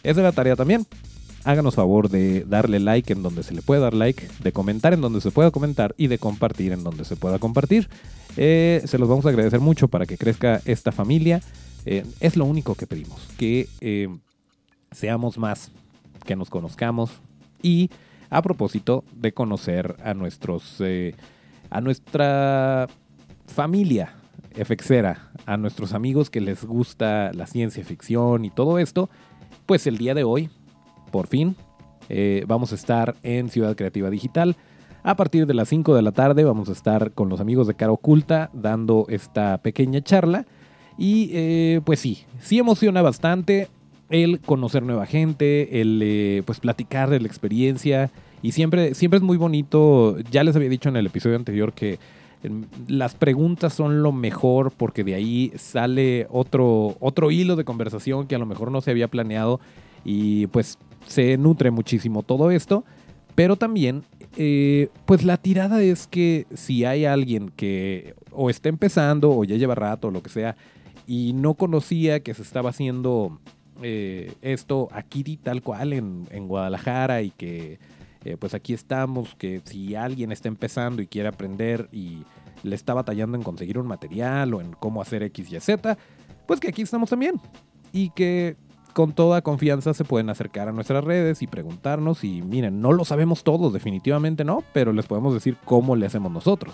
esa 0.04 0.20
es 0.20 0.24
la 0.24 0.32
tarea 0.32 0.56
también. 0.56 0.86
Háganos 1.48 1.76
favor 1.76 2.10
de 2.10 2.44
darle 2.44 2.82
like 2.82 3.14
en 3.14 3.24
donde 3.24 3.42
se 3.42 3.54
le 3.54 3.62
pueda 3.62 3.84
dar 3.84 3.94
like, 3.94 4.28
de 4.44 4.52
comentar 4.52 4.94
en 4.94 5.00
donde 5.00 5.22
se 5.22 5.32
pueda 5.32 5.50
comentar 5.50 5.96
y 5.98 6.08
de 6.08 6.18
compartir 6.18 6.74
en 6.74 6.84
donde 6.84 7.06
se 7.06 7.16
pueda 7.16 7.40
compartir. 7.40 7.88
Eh, 8.36 8.82
se 8.84 8.98
los 8.98 9.08
vamos 9.08 9.26
a 9.26 9.30
agradecer 9.30 9.62
mucho 9.62 9.88
para 9.88 10.06
que 10.06 10.18
crezca 10.18 10.62
esta 10.66 10.92
familia. 10.92 11.42
Eh, 11.86 12.06
es 12.20 12.36
lo 12.36 12.44
único 12.44 12.76
que 12.76 12.86
pedimos, 12.86 13.22
que 13.38 13.70
seamos 14.92 15.38
más, 15.38 15.72
que 16.26 16.36
nos 16.36 16.50
conozcamos 16.50 17.12
y 17.62 17.92
a 18.30 18.42
propósito 18.42 19.06
de 19.14 19.32
conocer 19.32 19.96
a 20.04 20.14
nuestros 20.14 20.76
eh, 20.82 21.16
a 21.70 21.80
nuestra 21.80 22.88
familia 23.48 24.16
FXera, 24.54 25.32
a 25.46 25.56
nuestros 25.56 25.94
amigos 25.94 26.30
que 26.30 26.42
les 26.42 26.66
gusta 26.66 27.32
la 27.34 27.48
ciencia 27.48 27.86
ficción 27.86 28.44
y 28.44 28.50
todo 28.50 28.80
esto, 28.80 29.10
pues 29.66 29.88
el 29.88 29.98
día 29.98 30.14
de 30.14 30.26
hoy, 30.26 30.50
por 31.12 31.28
fin, 31.28 31.56
eh, 32.10 32.43
vamos 32.48 32.72
a 32.72 32.76
estar 32.76 33.15
en 33.24 33.50
Ciudad 33.50 33.76
Creativa 33.76 34.10
Digital. 34.10 34.56
A 35.04 35.15
partir 35.15 35.46
de 35.46 35.54
las 35.54 35.70
5 35.70 35.96
de 35.96 36.02
la 36.02 36.12
tarde 36.12 36.43
vamos 36.43 36.70
a 36.70 36.74
estar 36.74 37.12
con 37.12 37.30
los 37.30 37.39
amigos 37.39 37.67
de 37.67 37.76
Cara 37.76 37.91
Oculta 37.91 38.50
dando 38.54 39.06
esta 39.10 39.58
pequeña 39.60 40.02
charla. 40.02 40.46
Y 40.98 41.30
eh, 41.34 41.82
pues 41.86 42.00
sí, 42.00 42.26
sí 42.39 42.60
emociona 42.60 43.02
bastante 43.02 43.70
el 44.10 44.39
conocer 44.39 44.84
nueva 44.84 45.06
gente, 45.06 45.82
el 45.82 46.43
pues 46.46 46.60
platicar 46.60 47.10
de 47.10 47.20
la 47.20 47.28
experiencia, 47.28 48.10
y 48.41 48.52
siempre, 48.52 48.93
siempre 48.93 49.17
es 49.17 49.24
muy 49.24 49.38
bonito, 49.38 50.17
ya 50.32 50.43
les 50.43 50.56
había 50.56 50.70
dicho 50.70 50.89
en 50.89 50.98
el 50.98 51.08
episodio 51.08 51.36
anterior 51.36 51.74
que 51.74 52.00
em, 52.43 52.65
las 52.88 53.15
preguntas 53.15 53.74
son 53.74 54.04
lo 54.04 54.12
mejor 54.12 54.72
porque 54.72 55.04
de 55.04 55.15
ahí 55.15 55.52
sale 55.56 56.28
otro, 56.30 56.96
otro 57.00 57.32
hilo 57.32 57.56
de 57.56 57.65
conversación 57.65 58.28
que 58.28 58.36
a 58.36 58.39
lo 58.39 58.46
mejor 58.46 58.72
no 58.72 58.82
se 58.82 58.91
había 58.91 59.08
planeado 59.08 59.60
y 60.06 60.48
pues 60.48 60.78
se 61.08 61.38
nutre 61.38 61.72
muchísimo 61.72 62.24
todo 62.24 62.52
esto. 62.52 62.84
Pero 63.36 63.56
también, 63.56 64.04
eh, 64.36 64.89
pues 65.06 65.24
la 65.24 65.38
tirada 65.38 65.82
es 65.82 66.08
que 66.08 66.48
si 66.56 66.86
hay 66.86 67.06
alguien 67.06 67.50
que 67.50 68.15
o 68.32 68.50
está 68.50 68.70
empezando 68.70 69.32
o 69.32 69.43
ya 69.43 69.56
lleva 69.58 69.76
rato 69.76 70.08
o 70.08 70.12
lo 70.12 70.24
que 70.24 70.30
sea 70.30 70.56
y 71.06 71.34
no 71.34 71.54
conocía 71.54 72.22
que 72.22 72.34
se 72.34 72.41
estaba 72.41 72.72
haciendo 72.72 73.39
eh, 73.84 74.34
esto 74.41 74.89
aquí 74.91 75.38
tal 75.38 75.62
cual 75.62 75.93
en, 75.93 76.28
en 76.32 76.48
Guadalajara 76.48 77.22
y 77.22 77.30
que 77.32 77.80
eh, 78.26 78.36
pues 78.38 78.54
aquí 78.54 78.74
estamos, 78.74 79.36
que 79.36 79.62
si 79.63 79.96
alguien 79.96 80.32
está 80.32 80.48
empezando 80.50 81.02
y 81.02 81.08
quiere 81.08 81.30
aprender 81.30 81.88
y 81.91 82.24
le 82.63 82.76
está 82.76 82.93
batallando 82.93 83.38
en 83.38 83.43
conseguir 83.43 83.78
un 83.78 83.88
material 83.88 84.54
o 84.54 84.62
en 84.62 84.74
cómo 84.74 85.02
hacer 85.02 85.24
X, 85.24 85.52
Y, 85.52 85.60
Z, 85.60 85.98
pues 86.46 86.60
que 86.60 86.67
aquí 86.67 86.82
estamos 86.82 87.10
también. 87.10 87.39
Y 87.93 88.10
que 88.10 88.58
con 88.98 89.14
toda 89.14 89.44
confianza 89.44 89.94
se 89.94 90.06
pueden 90.06 90.28
acercar 90.32 90.70
a 90.70 90.72
nuestras 90.72 91.04
redes 91.04 91.44
y 91.44 91.46
preguntarnos 91.46 92.24
y 92.24 92.42
miren, 92.42 92.82
no 92.82 92.94
lo 92.94 93.06
sabemos 93.06 93.44
todos, 93.44 93.72
definitivamente 93.72 94.44
no, 94.44 94.64
pero 94.74 94.92
les 94.92 95.06
podemos 95.06 95.36
decir 95.36 95.56
cómo 95.66 95.96
le 95.96 96.08
hacemos 96.08 96.32
nosotros 96.32 96.74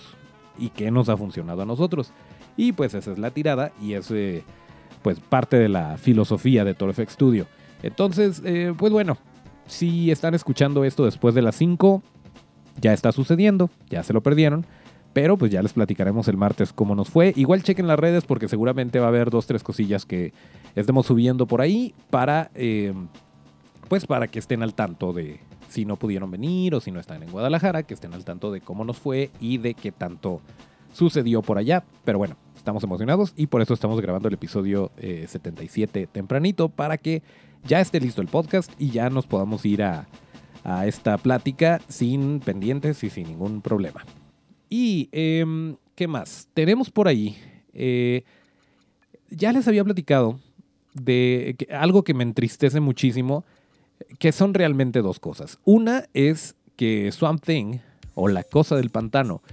y 0.58 0.70
qué 0.70 0.90
nos 0.90 1.10
ha 1.10 1.18
funcionado 1.18 1.64
a 1.64 1.66
nosotros. 1.66 2.14
Y 2.56 2.72
pues 2.72 2.94
esa 2.94 3.12
es 3.12 3.18
la 3.18 3.32
tirada 3.32 3.74
y 3.82 3.96
es 3.96 4.10
eh, 4.12 4.46
pues 5.02 5.20
parte 5.20 5.58
de 5.58 5.68
la 5.68 5.98
filosofía 5.98 6.64
de 6.64 6.74
Torfx 6.74 7.12
Studio. 7.12 7.46
Entonces, 7.82 8.42
eh, 8.46 8.74
pues 8.78 8.94
bueno, 8.94 9.18
si 9.68 10.10
están 10.10 10.34
escuchando 10.34 10.86
esto 10.86 11.04
después 11.04 11.36
de 11.36 11.42
las 11.42 11.58
5, 11.58 12.02
ya 12.80 12.94
está 12.94 13.12
sucediendo, 13.12 13.70
ya 13.90 14.02
se 14.02 14.14
lo 14.14 14.22
perdieron. 14.22 14.66
Pero 15.14 15.38
pues 15.38 15.52
ya 15.52 15.62
les 15.62 15.74
platicaremos 15.74 16.28
el 16.28 16.38
martes 16.38 16.74
cómo 16.74 16.96
nos 16.96 17.10
fue. 17.10 17.34
Igual 17.36 17.64
chequen 17.64 17.88
las 17.88 18.00
redes 18.00 18.26
porque 18.26 18.48
seguramente 18.48 19.00
va 19.00 19.06
a 19.06 19.10
haber 19.10 19.30
dos, 19.30 19.46
tres 19.46 19.64
cosillas 19.64 20.06
que 20.06 20.34
estemos 20.76 21.06
subiendo 21.06 21.46
por 21.46 21.62
ahí 21.62 21.94
para, 22.10 22.50
em, 22.56 23.08
pues 23.90 24.06
para 24.08 24.28
que 24.28 24.40
estén 24.40 24.64
al 24.64 24.74
tanto 24.74 25.14
de 25.14 25.40
si 25.70 25.86
no 25.86 25.96
pudieron 25.96 26.30
venir 26.30 26.76
o 26.76 26.80
si 26.80 26.92
no 26.92 27.00
están 27.00 27.24
en 27.24 27.32
Guadalajara, 27.32 27.84
que 27.84 27.94
estén 27.94 28.14
al 28.14 28.26
tanto 28.26 28.52
de 28.52 28.62
cómo 28.62 28.86
nos 28.86 28.98
fue 28.98 29.32
y 29.40 29.58
de 29.58 29.74
qué 29.74 29.92
tanto 29.92 30.42
sucedió 30.94 31.42
por 31.42 31.58
allá. 31.58 31.84
Pero 32.06 32.18
bueno, 32.18 32.36
estamos 32.56 32.84
emocionados 32.84 33.34
y 33.36 33.48
por 33.48 33.62
eso 33.62 33.74
estamos 33.74 34.00
grabando 34.00 34.28
el 34.28 34.36
episodio 34.36 34.92
77 34.98 36.02
eh, 36.02 36.08
tempranito 36.08 36.70
para 36.70 36.98
que 36.98 37.22
ya 37.66 37.82
esté 37.82 38.00
listo 38.00 38.22
el 38.22 38.28
podcast 38.28 38.72
y 38.80 38.90
ya 38.90 39.10
nos 39.10 39.28
podamos 39.28 39.66
ir 39.66 39.84
a, 39.84 40.08
esta 40.86 41.18
plática 41.18 41.82
sin 41.90 42.40
pendientes 42.40 43.04
y 43.04 43.10
sin 43.10 43.28
ningún 43.28 43.62
problema. 43.62 44.06
Y, 44.76 45.08
em, 45.12 45.76
¿qué 45.94 46.08
más? 46.08 46.48
Tenemos 46.56 46.90
por 46.90 47.08
ahí, 47.08 47.38
eh, 47.76 48.24
ya 49.30 49.52
les 49.52 49.68
había 49.68 49.84
platicado 49.84 50.40
de 50.96 51.56
algo 51.70 52.04
que 52.04 52.16
me 52.16 52.24
entristece 52.24 52.80
muchísimo, 52.80 53.46
que 54.18 54.32
son 54.32 54.56
realmente 54.56 55.04
dos 55.04 55.20
cosas. 55.20 55.60
Una 55.64 56.06
es 56.16 56.56
que 56.76 57.12
Swamp 57.12 57.46
Thing, 57.46 57.82
o 58.16 58.28
la 58.28 58.42
cosa 58.42 58.76
del 58.76 58.90
pantano, 58.90 59.44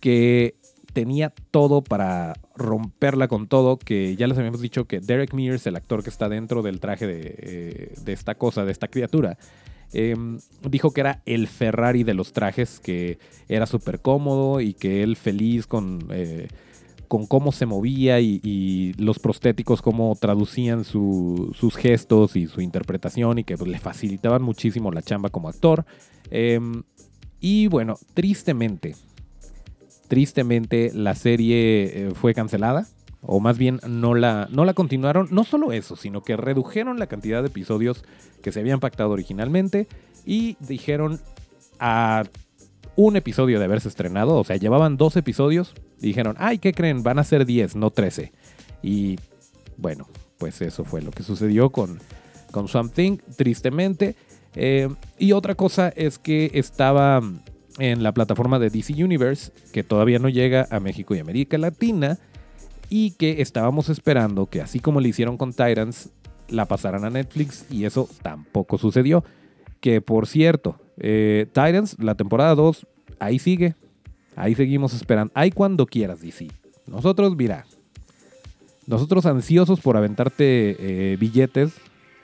que 0.00 0.56
tenía 0.92 1.32
todo 1.52 1.84
para 1.84 2.34
romperla 2.56 3.28
con 3.28 3.46
todo, 3.46 3.78
que 3.78 4.16
ya 4.16 4.26
les 4.26 4.36
habíamos 4.36 4.60
dicho 4.60 4.86
que 4.86 4.98
Derek 4.98 5.32
Mears, 5.32 5.64
el 5.68 5.76
actor 5.76 6.02
que 6.02 6.10
está 6.10 6.28
dentro 6.28 6.62
del 6.62 6.80
traje 6.80 7.06
de, 7.06 7.36
eh, 7.38 7.94
esta 8.06 8.34
cosa, 8.34 8.64
de 8.64 8.72
esta 8.72 8.88
criatura, 8.88 9.38
em, 9.92 10.38
dijo 10.68 10.90
que 10.92 11.00
era 11.00 11.22
el 11.26 11.48
Ferrari 11.48 12.04
de 12.04 12.14
los 12.14 12.32
trajes, 12.32 12.80
que 12.80 13.18
era 13.48 13.66
súper 13.66 14.00
cómodo 14.00 14.60
y 14.60 14.74
que 14.74 15.02
él 15.02 15.16
feliz 15.16 15.66
con, 15.66 16.06
eh, 16.10 16.48
con 17.08 17.26
cómo 17.26 17.52
se 17.52 17.66
movía 17.66 18.20
y, 18.20 18.94
los 18.98 19.18
prostéticos, 19.18 19.82
cómo 19.82 20.16
traducían 20.20 20.84
sus 20.84 21.76
gestos 21.76 22.36
y 22.36 22.46
su 22.46 22.60
interpretación 22.60 23.38
y 23.38 23.44
que 23.44 23.56
pues, 23.56 23.70
le 23.70 23.78
facilitaban 23.78 24.42
muchísimo 24.42 24.90
la 24.90 25.02
chamba 25.02 25.30
como 25.30 25.48
actor. 25.48 25.84
Em, 26.30 26.82
y 27.40 27.68
bueno, 27.68 27.96
tristemente, 28.14 28.94
tristemente 30.08 30.90
la 30.94 31.14
serie 31.14 32.08
eh, 32.08 32.10
fue 32.14 32.34
cancelada. 32.34 32.86
O 33.26 33.40
más 33.40 33.58
bien 33.58 33.80
no 33.86 34.14
la, 34.14 34.48
no 34.50 34.64
la 34.64 34.72
continuaron. 34.72 35.28
No 35.30 35.44
solo 35.44 35.72
eso, 35.72 35.96
sino 35.96 36.22
que 36.22 36.36
redujeron 36.36 36.98
la 36.98 37.08
cantidad 37.08 37.42
de 37.42 37.48
episodios 37.48 38.04
que 38.40 38.52
se 38.52 38.60
habían 38.60 38.80
pactado 38.80 39.10
originalmente. 39.10 39.88
Y 40.24 40.56
dijeron 40.60 41.20
a 41.80 42.24
un 42.94 43.16
episodio 43.16 43.58
de 43.58 43.64
haberse 43.64 43.88
estrenado. 43.88 44.36
O 44.36 44.44
sea, 44.44 44.56
llevaban 44.56 44.96
dos 44.96 45.16
episodios. 45.16 45.74
Dijeron, 45.98 46.36
ay, 46.38 46.58
¿qué 46.58 46.72
creen? 46.72 47.02
Van 47.02 47.18
a 47.18 47.24
ser 47.24 47.46
10, 47.46 47.76
no 47.76 47.90
13. 47.90 48.32
Y 48.82 49.18
bueno, 49.76 50.06
pues 50.38 50.60
eso 50.62 50.84
fue 50.84 51.02
lo 51.02 51.10
que 51.10 51.22
sucedió 51.22 51.70
con, 51.70 51.98
con 52.52 52.68
Something, 52.68 53.18
tristemente. 53.36 54.14
Eh, 54.54 54.88
y 55.18 55.32
otra 55.32 55.54
cosa 55.54 55.88
es 55.88 56.18
que 56.18 56.50
estaba 56.54 57.20
en 57.78 58.02
la 58.02 58.12
plataforma 58.12 58.58
de 58.58 58.70
DC 58.70 58.92
Universe, 59.02 59.52
que 59.72 59.82
todavía 59.82 60.18
no 60.18 60.28
llega 60.28 60.66
a 60.70 60.80
México 60.80 61.14
y 61.14 61.18
América 61.18 61.58
Latina, 61.58 62.18
y 62.88 63.12
que 63.12 63.40
estábamos 63.40 63.88
esperando 63.88 64.46
que 64.46 64.60
así 64.60 64.80
como 64.80 65.00
le 65.00 65.08
hicieron 65.08 65.36
con 65.36 65.52
Titans, 65.52 66.10
la 66.48 66.66
pasaran 66.66 67.04
a 67.04 67.10
Netflix, 67.10 67.66
y 67.70 67.84
eso 67.84 68.08
tampoco 68.22 68.78
sucedió. 68.78 69.24
Que 69.80 70.00
por 70.00 70.26
cierto, 70.26 70.76
eh, 70.98 71.46
Titans, 71.48 71.96
la 71.98 72.14
temporada 72.14 72.54
2, 72.54 72.86
ahí 73.18 73.38
sigue, 73.38 73.74
ahí 74.36 74.54
seguimos 74.54 74.94
esperando, 74.94 75.32
ahí 75.34 75.50
cuando 75.50 75.86
quieras 75.86 76.20
DC. 76.20 76.48
Nosotros, 76.86 77.36
mira, 77.36 77.66
nosotros 78.86 79.26
ansiosos 79.26 79.80
por 79.80 79.96
aventarte 79.96 80.76
eh, 80.78 81.16
billetes, 81.16 81.74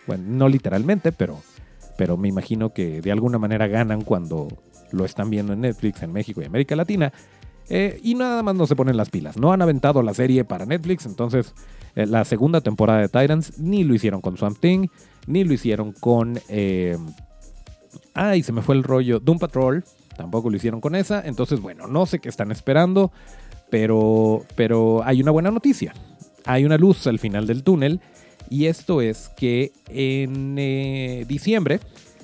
bueno, 0.07 0.25
no 0.27 0.48
literalmente, 0.48 1.12
pero, 1.12 1.40
pero 1.98 2.16
me 2.16 2.29
imagino 2.29 2.72
que 2.72 3.01
de 3.01 3.12
alguna 3.12 3.38
manera 3.38 3.66
ganan 3.66 4.03
cuando 4.03 4.48
lo 4.92 5.05
están 5.05 5.31
viendo 5.31 5.53
en 5.53 5.62
Netflix 5.62 6.03
en 6.03 6.12
México 6.12 6.40
y 6.42 6.44
América 6.44 6.77
Latina. 6.77 7.12
Eh, 7.68 8.01
y 8.03 8.14
nada 8.14 8.42
más 8.42 8.55
no 8.55 8.66
se 8.66 8.77
ponen 8.77 8.96
las 8.96 9.11
pilas. 9.11 9.37
No 9.37 9.53
han 9.53 9.62
aventado 9.62 10.03
la 10.03 10.14
serie 10.14 10.44
para 10.44 10.66
Netflix, 10.66 11.07
entonces 11.07 11.55
eh, 11.94 12.07
la 12.07 12.25
segunda 12.25 12.61
temporada 12.61 13.01
de 13.01 13.09
Titans 13.09 13.59
ni 13.59 13.85
lo 13.85 13.94
hicieron 13.94 14.20
con 14.20 14.37
Swamp 14.37 14.59
Thing, 14.59 14.88
ni 15.27 15.44
lo 15.44 15.53
hicieron 15.55 15.92
con... 15.92 16.38
Eh, 16.48 16.96
ay, 18.14 18.42
se 18.42 18.53
me 18.53 18.62
fue 18.62 18.75
el 18.75 18.83
rollo. 18.83 19.20
Doom 19.20 19.38
Patrol, 19.38 19.85
tampoco 20.16 20.51
lo 20.51 20.57
hicieron 20.57 20.81
con 20.81 20.94
esa. 20.94 21.22
Entonces, 21.27 21.61
bueno, 21.61 21.87
no 21.87 22.07
sé 22.07 22.18
qué 22.18 22.29
están 22.29 22.51
esperando, 22.51 23.12
pero, 23.70 24.44
pero 24.55 25.03
hay 25.05 25.22
una 25.22 25.31
buena 25.31 25.51
noticia. 25.51 25.94
Hay 26.44 26.64
una 26.64 26.77
luz 26.77 27.07
al 27.07 27.18
final 27.18 27.46
del 27.46 27.62
túnel. 27.62 28.01
Y 28.51 28.66
esto 28.66 29.01
es 29.01 29.31
que 29.31 29.72
en 29.88 30.57
diciembre, 31.27 31.81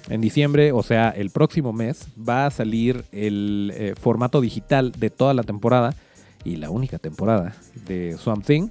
en 0.08 0.20
diciembre, 0.20 0.72
o 0.72 0.82
sea, 0.82 1.10
el 1.10 1.30
próximo 1.30 1.72
mes, 1.72 2.08
va 2.16 2.46
a 2.46 2.50
salir 2.50 3.04
el 3.12 3.72
eh, 3.74 3.94
formato 4.00 4.40
digital 4.40 4.92
de 4.92 5.10
toda 5.10 5.34
la 5.34 5.42
temporada 5.42 5.94
y 6.44 6.56
la 6.56 6.70
única 6.70 6.98
temporada 6.98 7.54
de 7.86 8.16
Swamp 8.18 8.44
Thing. 8.44 8.68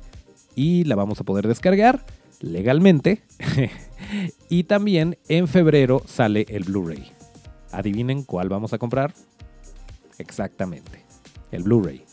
Y 0.55 0.83
la 0.85 0.95
vamos 0.95 1.19
a 1.19 1.23
poder 1.23 1.47
descargar 1.47 2.05
legalmente. 2.41 3.21
y 4.49 4.63
también 4.63 5.17
en 5.27 5.47
febrero 5.47 6.01
sale 6.05 6.45
el 6.49 6.63
Blu-ray. 6.63 7.11
Adivinen 7.71 8.23
cuál 8.23 8.49
vamos 8.49 8.73
a 8.73 8.77
comprar. 8.77 9.13
Exactamente, 10.17 11.05
el 11.51 11.63
Blu-ray. 11.63 12.03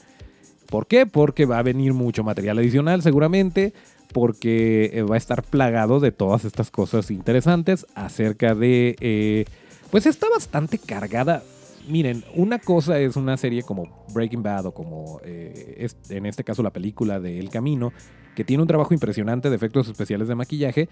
¿Por 0.66 0.86
qué? 0.86 1.06
Porque 1.06 1.46
va 1.46 1.58
a 1.58 1.62
venir 1.62 1.94
mucho 1.94 2.24
material 2.24 2.58
adicional 2.58 3.02
seguramente 3.02 3.72
porque 4.12 4.90
eh, 4.92 5.02
va 5.02 5.16
a 5.16 5.18
estar 5.18 5.42
plagado 5.42 6.00
de 6.00 6.12
todas 6.12 6.44
estas 6.44 6.70
cosas 6.70 7.10
interesantes 7.10 7.86
acerca 7.94 8.54
de... 8.54 8.96
Eh, 9.00 9.44
pues 9.90 10.06
está 10.06 10.28
bastante 10.28 10.78
cargada. 10.78 11.42
Miren, 11.88 12.24
una 12.34 12.58
cosa 12.58 12.98
es 12.98 13.16
una 13.16 13.36
serie 13.36 13.62
como 13.62 14.04
Breaking 14.14 14.42
Bad 14.42 14.66
o 14.66 14.72
como 14.72 15.20
eh, 15.24 15.88
en 16.08 16.26
este 16.26 16.44
caso 16.44 16.62
la 16.62 16.72
película 16.72 17.20
de 17.20 17.38
El 17.38 17.50
Camino, 17.50 17.92
que 18.34 18.44
tiene 18.44 18.62
un 18.62 18.68
trabajo 18.68 18.94
impresionante 18.94 19.50
de 19.50 19.56
efectos 19.56 19.88
especiales 19.88 20.28
de 20.28 20.34
maquillaje, 20.34 20.88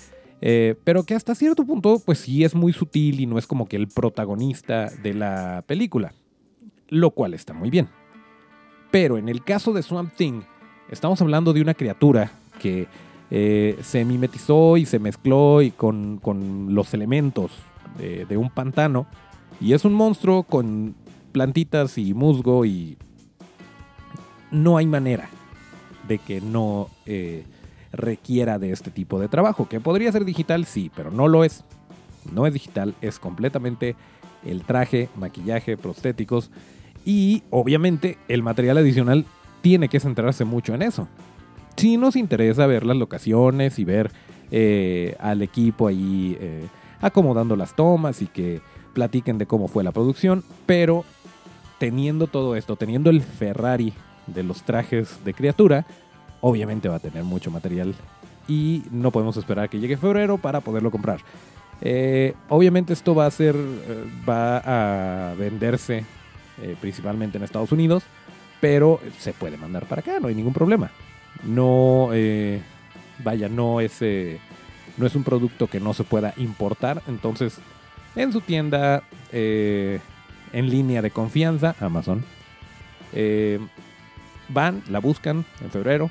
pero 0.84 1.04
que 1.04 1.14
hasta 1.14 1.34
cierto 1.34 1.64
punto 1.64 2.00
pues 2.04 2.18
sí 2.18 2.44
es 2.44 2.54
muy 2.54 2.72
sutil 2.72 3.20
y 3.20 3.26
no 3.26 3.38
es 3.38 3.46
como 3.46 3.66
que 3.66 3.76
el 3.76 3.88
protagonista 3.88 4.90
de 5.02 5.14
la 5.14 5.64
película, 5.66 6.12
lo 6.88 7.10
cual 7.10 7.34
está 7.34 7.54
muy 7.54 7.70
bien. 7.70 7.88
Pero 8.90 9.16
en 9.16 9.28
el 9.28 9.42
caso 9.42 9.72
de 9.72 9.82
Swamp 9.82 10.14
Thing, 10.14 10.42
estamos 10.90 11.20
hablando 11.22 11.52
de 11.52 11.62
una 11.62 11.74
criatura 11.74 12.30
que 12.62 12.86
eh, 13.30 13.78
se 13.82 14.04
mimetizó 14.04 14.76
y 14.76 14.86
se 14.86 14.98
mezcló 14.98 15.62
y 15.62 15.72
con, 15.72 16.20
los 16.68 16.94
elementos 16.94 17.50
de, 17.98 18.36
un 18.36 18.50
pantano. 18.50 19.06
Y 19.60 19.72
es 19.72 19.84
un 19.84 19.94
monstruo 19.94 20.44
con 20.44 20.94
plantitas 21.32 21.98
y 21.98 22.14
musgo 22.14 22.64
y 22.64 22.96
no 24.50 24.76
hay 24.76 24.86
manera 24.86 25.28
de 26.06 26.18
que 26.18 26.40
no 26.40 26.88
eh, 27.06 27.44
requiera 27.92 28.58
de 28.58 28.70
este 28.70 28.90
tipo 28.90 29.18
de 29.18 29.28
trabajo. 29.28 29.68
Que 29.68 29.80
podría 29.80 30.12
ser 30.12 30.24
digital, 30.24 30.64
sí, 30.64 30.90
pero 30.94 31.10
no 31.10 31.28
lo 31.28 31.44
es. 31.44 31.64
No 32.32 32.46
es 32.46 32.52
digital, 32.52 32.94
es 33.00 33.18
completamente 33.18 33.96
el 34.44 34.62
traje, 34.62 35.08
maquillaje, 35.16 35.76
prostéticos 35.76 36.50
y 37.04 37.42
obviamente 37.50 38.18
el 38.28 38.42
material 38.42 38.78
adicional 38.78 39.24
tiene 39.60 39.88
que 39.88 40.00
centrarse 40.00 40.44
mucho 40.44 40.74
en 40.74 40.82
eso 40.82 41.08
sí 41.76 41.96
nos 41.96 42.16
interesa 42.16 42.66
ver 42.66 42.84
las 42.84 42.96
locaciones 42.96 43.78
y 43.78 43.84
ver 43.84 44.10
eh, 44.50 45.16
al 45.18 45.42
equipo 45.42 45.86
ahí 45.86 46.36
eh, 46.40 46.66
acomodando 47.00 47.56
las 47.56 47.74
tomas 47.74 48.22
y 48.22 48.26
que 48.26 48.60
platiquen 48.92 49.38
de 49.38 49.46
cómo 49.46 49.68
fue 49.68 49.84
la 49.84 49.92
producción, 49.92 50.44
pero 50.66 51.04
teniendo 51.78 52.26
todo 52.26 52.54
esto, 52.56 52.76
teniendo 52.76 53.10
el 53.10 53.22
Ferrari 53.22 53.92
de 54.26 54.42
los 54.42 54.62
trajes 54.62 55.24
de 55.24 55.34
criatura, 55.34 55.86
obviamente 56.40 56.88
va 56.88 56.96
a 56.96 57.00
tener 57.00 57.24
mucho 57.24 57.50
material 57.50 57.94
y 58.46 58.82
no 58.90 59.10
podemos 59.10 59.36
esperar 59.36 59.70
que 59.70 59.80
llegue 59.80 59.96
febrero 59.96 60.38
para 60.38 60.60
poderlo 60.60 60.90
comprar. 60.90 61.20
Eh, 61.80 62.34
obviamente 62.48 62.92
esto 62.92 63.14
va 63.14 63.26
a 63.26 63.30
ser, 63.30 63.56
va 64.28 65.30
a 65.30 65.34
venderse 65.34 66.04
principalmente 66.80 67.38
en 67.38 67.44
Estados 67.44 67.72
Unidos, 67.72 68.04
pero 68.60 69.00
se 69.18 69.32
puede 69.32 69.56
mandar 69.56 69.86
para 69.86 70.00
acá, 70.00 70.20
no 70.20 70.28
hay 70.28 70.34
ningún 70.34 70.52
problema 70.52 70.92
no, 71.42 72.10
eh, 72.12 72.60
vaya, 73.22 73.48
no 73.48 73.80
es, 73.80 74.00
eh, 74.00 74.38
no 74.96 75.06
es 75.06 75.14
un 75.14 75.24
producto 75.24 75.66
que 75.66 75.80
no 75.80 75.94
se 75.94 76.04
pueda 76.04 76.34
importar. 76.36 77.02
Entonces, 77.08 77.58
en 78.16 78.32
su 78.32 78.40
tienda 78.40 79.02
eh, 79.32 80.00
en 80.52 80.70
línea 80.70 81.02
de 81.02 81.10
confianza, 81.10 81.74
Amazon, 81.80 82.24
van, 84.48 84.82
la 84.88 84.98
buscan 84.98 85.44
en 85.60 85.70
febrero, 85.70 86.10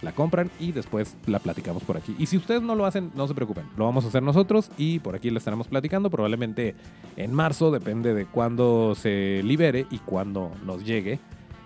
la 0.00 0.12
compran 0.12 0.50
y 0.58 0.72
después 0.72 1.16
la 1.26 1.38
platicamos 1.38 1.82
por 1.84 1.96
aquí. 1.96 2.14
Y 2.18 2.26
si 2.26 2.36
ustedes 2.36 2.62
no 2.62 2.74
lo 2.74 2.86
hacen, 2.86 3.12
no 3.14 3.28
se 3.28 3.34
preocupen, 3.34 3.64
lo 3.76 3.84
vamos 3.84 4.04
a 4.04 4.08
hacer 4.08 4.22
nosotros 4.22 4.70
y 4.76 4.98
por 4.98 5.14
aquí 5.14 5.30
la 5.30 5.38
estaremos 5.38 5.68
platicando, 5.68 6.10
probablemente 6.10 6.74
en 7.16 7.32
marzo, 7.32 7.70
depende 7.70 8.14
de 8.14 8.26
cuándo 8.26 8.94
se 8.94 9.42
libere 9.44 9.86
y 9.90 9.98
cuándo 9.98 10.52
nos 10.64 10.84
llegue 10.84 11.20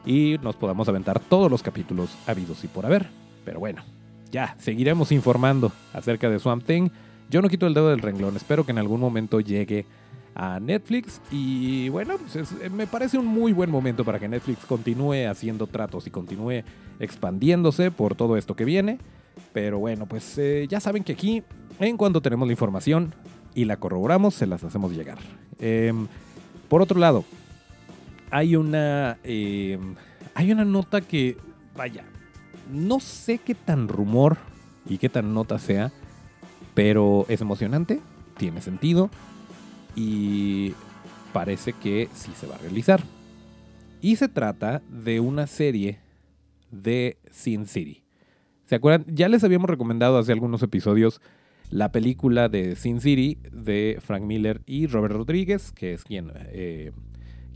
y 0.06 0.38
nos 0.40 0.56
podamos 0.56 0.88
aventar 0.88 1.20
todos 1.20 1.50
los 1.50 1.62
capítulos 1.62 2.16
habidos 2.26 2.64
y 2.64 2.68
por 2.68 2.86
haber. 2.86 3.06
Pero 3.44 3.60
bueno, 3.60 3.82
ya, 4.30 4.56
seguiremos 4.58 5.12
informando 5.12 5.72
acerca 5.92 6.30
de 6.30 6.38
Swamp 6.38 6.64
Thing. 6.64 6.88
Yo 7.28 7.42
no 7.42 7.48
quito 7.48 7.66
el 7.66 7.74
dedo 7.74 7.90
del 7.90 8.00
renglón, 8.00 8.36
espero 8.36 8.64
que 8.64 8.70
en 8.70 8.78
algún 8.78 9.00
momento 9.00 9.40
llegue 9.40 9.84
a 10.36 10.60
Netflix 10.60 11.20
y 11.30 11.88
bueno, 11.88 12.18
pues 12.18 12.52
eh, 12.60 12.68
me 12.68 12.86
parece 12.86 13.18
un 13.18 13.26
muy 13.26 13.52
buen 13.52 13.70
momento 13.70 14.04
para 14.04 14.18
que 14.18 14.28
Netflix 14.28 14.64
continúe 14.66 15.26
haciendo 15.28 15.66
tratos 15.66 16.06
y 16.06 16.10
continúe 16.10 16.62
expandiéndose 17.00 17.90
por 17.90 18.14
todo 18.14 18.36
esto 18.36 18.54
que 18.54 18.64
viene. 18.64 18.98
Pero 19.52 19.78
bueno, 19.78 20.06
pues 20.06 20.36
eh, 20.38 20.66
ya 20.68 20.78
saben 20.78 21.02
que 21.02 21.12
aquí, 21.12 21.42
en 21.80 21.96
cuanto 21.96 22.20
tenemos 22.20 22.46
la 22.46 22.52
información 22.52 23.14
y 23.54 23.64
la 23.64 23.78
corroboramos, 23.78 24.34
se 24.34 24.46
las 24.46 24.62
hacemos 24.62 24.92
llegar. 24.92 25.18
Em, 25.58 26.06
por 26.68 26.82
otro 26.82 27.00
lado, 27.00 27.24
hay 28.30 28.56
una, 28.56 29.18
eh, 29.24 29.78
hay 30.34 30.52
una 30.52 30.64
nota 30.64 31.00
que, 31.00 31.36
vaya, 31.76 32.04
no 32.72 33.00
sé 33.00 33.38
qué 33.38 33.54
tan 33.54 33.88
rumor 33.88 34.36
y 34.88 34.98
qué 34.98 35.08
tan 35.08 35.34
nota 35.34 35.58
sea, 35.58 35.92
pero 36.74 37.26
es 37.28 37.40
emocionante, 37.40 38.00
tiene 38.36 38.60
sentido 38.60 39.10
y 39.94 40.74
parece 41.32 41.72
que 41.72 42.08
sí 42.14 42.32
se 42.36 42.46
va 42.46 42.56
a 42.56 42.58
realizar. 42.58 43.00
Y 44.00 44.16
se 44.16 44.28
trata 44.28 44.82
de 44.88 45.20
una 45.20 45.46
serie 45.46 46.00
de 46.70 47.18
Sin 47.30 47.66
City. 47.66 48.04
¿Se 48.66 48.74
acuerdan? 48.74 49.06
Ya 49.14 49.28
les 49.28 49.44
habíamos 49.44 49.70
recomendado 49.70 50.18
hace 50.18 50.32
algunos 50.32 50.62
episodios 50.62 51.20
la 51.70 51.90
película 51.90 52.48
de 52.48 52.76
Sin 52.76 53.00
City 53.00 53.38
de 53.52 53.98
Frank 54.00 54.22
Miller 54.22 54.62
y 54.66 54.86
Robert 54.86 55.14
Rodríguez, 55.14 55.72
que 55.72 55.94
es 55.94 56.04
quien 56.04 56.32
eh, 56.52 56.92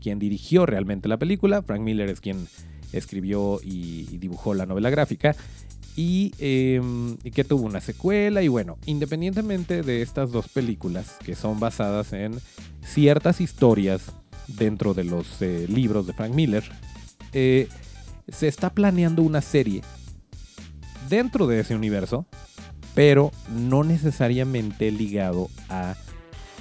quien 0.01 0.19
dirigió 0.19 0.65
realmente 0.65 1.07
la 1.07 1.17
película. 1.17 1.61
Frank 1.61 1.81
Miller 1.81 2.09
es 2.09 2.19
quien 2.19 2.47
escribió 2.91 3.59
y, 3.63 4.17
dibujó 4.17 4.53
la 4.53 4.65
novela 4.65 4.89
gráfica. 4.89 5.35
Em, 5.97 7.17
y, 7.23 7.31
que 7.31 7.43
tuvo 7.43 7.65
una 7.65 7.81
secuela. 7.81 8.41
Y 8.41 8.47
bueno, 8.47 8.77
independientemente 8.85 9.81
de 9.83 10.01
estas 10.01 10.31
dos 10.31 10.47
películas, 10.47 11.17
que 11.23 11.35
son 11.35 11.59
basadas 11.59 12.13
en 12.13 12.39
ciertas 12.83 13.41
historias 13.41 14.11
dentro 14.47 14.93
de 14.93 15.03
los 15.03 15.41
eh, 15.41 15.65
libros 15.69 16.07
de 16.07 16.13
Frank 16.13 16.33
Miller, 16.33 16.63
eh, 17.33 17.67
se 18.27 18.47
está 18.47 18.73
planeando 18.73 19.21
una 19.21 19.41
serie 19.41 19.81
dentro 21.09 21.45
de 21.47 21.59
ese 21.59 21.75
universo, 21.75 22.25
pero 22.95 23.31
no 23.49 23.83
necesariamente 23.83 24.91
ligado 24.91 25.49
a 25.69 25.95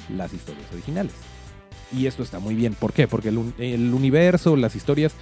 las 0.09 0.33
historias 0.33 0.66
originales. 0.72 1.12
Y 1.92 2.07
esto 2.07 2.22
está 2.22 2.38
muy 2.38 2.55
bien. 2.55 2.74
¿Por 2.74 2.92
qué? 2.92 3.09
Porque 3.09 3.29
el, 3.29 3.94
universo, 3.94 4.57
las 4.57 4.76
historias, 4.76 5.12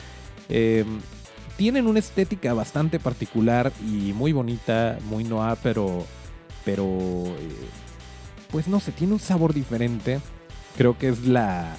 em, 0.49 1.01
tienen 1.57 1.87
una 1.87 1.99
estética 1.99 2.55
bastante 2.55 3.01
particular 3.01 3.73
y 3.81 4.13
muy 4.13 4.33
bonita, 4.33 4.99
muy 5.11 5.25
noir, 5.25 5.59
pero, 5.63 6.07
pero, 6.65 6.85
eh, 6.85 7.57
pues 8.51 8.69
no 8.69 8.81
sé, 8.81 8.93
tiene 8.93 9.15
un 9.15 9.19
sabor 9.21 9.53
diferente. 9.53 10.21
Creo 10.77 10.97
que 10.97 11.09
es 11.09 11.27
la, 11.27 11.75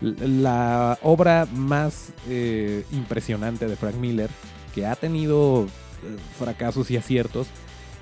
la 0.00 0.98
obra 1.02 1.48
más 1.52 2.10
eh, 2.28 2.84
impresionante 2.92 3.66
de 3.66 3.74
Frank 3.74 3.96
Miller, 3.96 4.30
que 4.74 4.86
ha 4.86 4.94
tenido 4.94 5.64
eh, 5.64 6.16
fracasos 6.38 6.90
y 6.90 6.96
aciertos. 6.96 7.48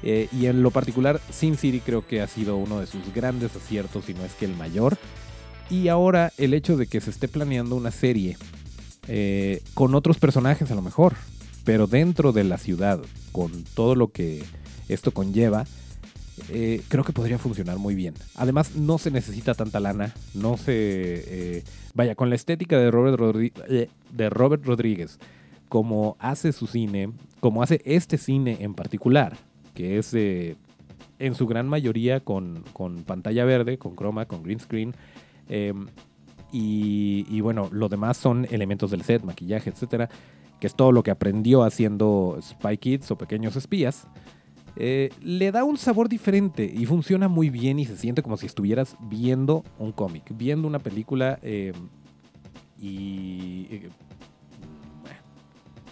y 0.02 0.46
en 0.46 0.62
lo 0.62 0.70
particular, 0.70 1.18
Sin 1.30 1.56
City 1.56 1.80
creo 1.80 2.06
que 2.06 2.20
ha 2.20 2.26
sido 2.26 2.56
uno 2.58 2.80
de 2.80 2.86
sus 2.86 3.14
grandes 3.14 3.56
aciertos, 3.56 4.04
si 4.04 4.12
no 4.12 4.24
es 4.24 4.34
que 4.34 4.44
el 4.44 4.54
mayor. 4.54 4.98
Y 5.70 5.88
ahora 5.88 6.32
el 6.36 6.54
hecho 6.54 6.76
de 6.76 6.86
que 6.86 7.00
se 7.00 7.10
esté 7.10 7.28
planeando 7.28 7.74
una 7.74 7.90
serie 7.90 8.36
eh, 9.08 9.62
con 9.74 9.94
otros 9.94 10.18
personajes 10.18 10.70
a 10.70 10.74
lo 10.74 10.82
mejor. 10.82 11.14
pero 11.64 11.86
dentro 11.86 12.32
de 12.32 12.44
la 12.44 12.58
ciudad, 12.58 13.00
con 13.32 13.50
todo 13.74 13.94
lo 13.94 14.08
que 14.08 14.44
esto 14.90 15.12
conlleva, 15.12 15.64
eh, 16.50 16.82
creo 16.88 17.04
que 17.04 17.14
podría 17.14 17.38
funcionar 17.38 17.78
muy 17.78 17.94
bien. 17.94 18.12
Además, 18.34 18.74
no 18.76 18.98
se 18.98 19.10
necesita 19.10 19.54
tanta 19.54 19.80
lana, 19.80 20.12
no 20.34 20.58
se... 20.58 20.74
Eh, 20.76 21.64
vaya, 21.94 22.14
con 22.16 22.28
la 22.28 22.36
estética 22.36 22.78
de 22.78 22.90
Robert, 22.90 23.18
de 23.18 24.30
Robert 24.30 24.62
Rodríguez, 24.66 25.18
como 25.70 26.16
hace 26.18 26.52
su 26.52 26.66
cine, 26.66 27.12
como 27.40 27.62
hace 27.62 27.80
este 27.86 28.18
cine 28.18 28.58
en 28.60 28.74
particular, 28.74 29.38
que 29.74 29.96
es 29.96 30.12
en 31.18 31.34
su 31.34 31.46
gran 31.46 31.68
mayoría 31.68 32.20
con, 32.20 32.64
pantalla 33.06 33.44
verde, 33.44 33.78
con 33.78 33.94
croma, 33.94 34.26
con 34.26 34.42
green 34.42 34.60
screen, 34.60 34.94
em, 35.48 35.86
y, 36.52 37.26
y, 37.28 37.40
bueno, 37.40 37.68
lo 37.72 37.88
demás 37.88 38.16
son 38.16 38.46
elementos 38.50 38.90
del 38.90 39.02
set, 39.02 39.24
maquillaje, 39.24 39.70
etcétera, 39.70 40.08
que 40.60 40.66
es 40.66 40.74
todo 40.74 40.92
lo 40.92 41.02
que 41.02 41.10
aprendió 41.10 41.64
haciendo 41.64 42.38
Spy 42.40 42.78
Kids 42.78 43.10
o 43.10 43.18
Pequeños 43.18 43.56
Espías. 43.56 44.06
Eh, 44.76 45.10
le 45.20 45.52
da 45.52 45.62
un 45.62 45.76
sabor 45.76 46.08
diferente 46.08 46.64
y 46.64 46.84
funciona 46.86 47.28
muy 47.28 47.48
bien 47.48 47.78
y 47.78 47.84
se 47.84 47.96
siente 47.96 48.22
como 48.22 48.36
si 48.36 48.46
estuvieras 48.46 48.96
viendo 49.00 49.62
un 49.78 49.92
cómic, 49.92 50.24
viendo 50.36 50.66
una 50.66 50.78
película 50.78 51.38
eh, 51.42 51.72
y... 52.80 53.66
Eh, 53.70 53.88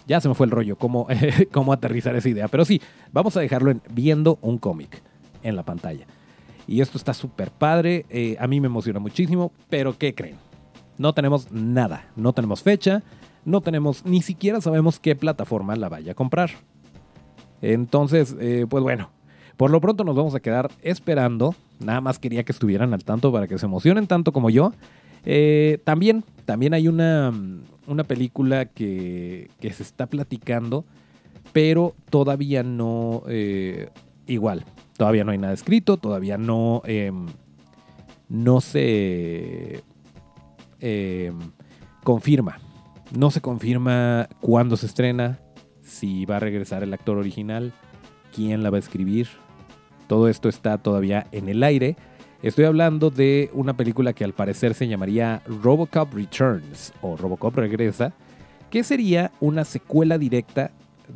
ya 0.05 0.19
se 0.19 0.27
me 0.27 0.35
fue 0.35 0.47
el 0.47 0.51
rollo, 0.51 0.75
cómo, 0.77 1.07
cómo 1.53 1.71
aterrizar 1.71 2.13
esa 2.17 2.27
idea. 2.27 2.49
Pero 2.49 2.65
sí, 2.65 2.81
vamos 3.13 3.37
a 3.37 3.39
dejarlo 3.39 3.71
en 3.71 3.81
viendo 3.89 4.37
un 4.41 4.57
cómic 4.57 5.01
en 5.43 5.55
la 5.55 5.63
pantalla. 5.63 6.05
Y 6.67 6.81
esto 6.81 6.97
está 6.97 7.13
súper 7.13 7.51
padre, 7.51 8.05
a 8.39 8.47
mí 8.47 8.61
me 8.61 8.67
emociona 8.67 8.99
muchísimo, 8.99 9.51
pero 9.69 9.97
¿qué 9.97 10.15
creen? 10.15 10.37
No 10.97 11.13
tenemos 11.13 11.51
nada, 11.51 12.07
no 12.15 12.33
tenemos 12.33 12.61
fecha, 12.61 13.03
no 13.45 13.61
tenemos, 13.61 14.05
ni 14.05 14.21
siquiera 14.21 14.61
sabemos 14.61 14.99
qué 14.99 15.15
plataforma 15.15 15.75
la 15.75 15.89
vaya 15.89 16.13
a 16.13 16.15
comprar. 16.15 16.51
Entonces, 17.61 18.35
eh, 18.39 18.65
pues 18.69 18.83
bueno, 18.83 19.09
por 19.57 19.71
lo 19.71 19.81
pronto 19.81 20.03
nos 20.03 20.15
vamos 20.15 20.35
a 20.35 20.39
quedar 20.39 20.71
esperando. 20.81 21.55
Nada 21.79 22.01
más 22.01 22.19
quería 22.19 22.43
que 22.43 22.51
estuvieran 22.51 22.93
al 22.93 23.03
tanto 23.03 23.31
para 23.31 23.47
que 23.47 23.57
se 23.57 23.65
emocionen 23.65 24.07
tanto 24.07 24.31
como 24.31 24.49
yo. 24.49 24.73
Eh, 25.25 25.79
también, 25.83 26.23
también 26.45 26.73
hay 26.73 26.87
una, 26.87 27.31
una 27.87 28.03
película 28.03 28.65
que, 28.65 29.49
que, 29.59 29.71
se 29.71 29.83
está 29.83 30.07
platicando, 30.07 30.83
pero 31.53 31.95
todavía 32.09 32.63
no 32.63 33.23
eh, 33.27 33.89
igual. 34.27 34.65
Todavía 34.97 35.23
no 35.23 35.31
hay 35.31 35.37
nada 35.37 35.53
escrito, 35.53 35.97
todavía 35.97 36.37
no, 36.37 36.81
em, 36.85 37.27
no 38.29 38.61
se 38.61 39.83
em, 40.79 41.39
confirma. 42.03 42.59
No 43.15 43.31
se 43.31 43.41
confirma 43.41 44.27
cuándo 44.39 44.77
se 44.77 44.85
estrena, 44.85 45.39
si 45.81 46.25
va 46.25 46.37
a 46.37 46.39
regresar 46.39 46.83
el 46.83 46.93
actor 46.93 47.17
original, 47.17 47.73
quién 48.33 48.63
la 48.63 48.69
va 48.69 48.77
a 48.77 48.79
escribir. 48.79 49.27
Todo 50.07 50.27
esto 50.27 50.49
está 50.49 50.77
todavía 50.77 51.27
en 51.31 51.49
el 51.49 51.63
aire. 51.63 51.95
Estoy 52.41 52.65
hablando 52.65 53.09
de 53.09 53.49
una 53.53 53.77
película 53.77 54.13
que 54.13 54.23
al 54.23 54.33
parecer 54.33 54.73
se 54.73 54.87
llamaría 54.87 55.41
Robocop 55.47 56.13
Returns 56.13 56.93
o 57.01 57.15
Robocop 57.15 57.55
Regresa, 57.55 58.13
que 58.69 58.83
sería 58.83 59.31
una 59.39 59.63
secuela 59.63 60.17
directa 60.17 60.71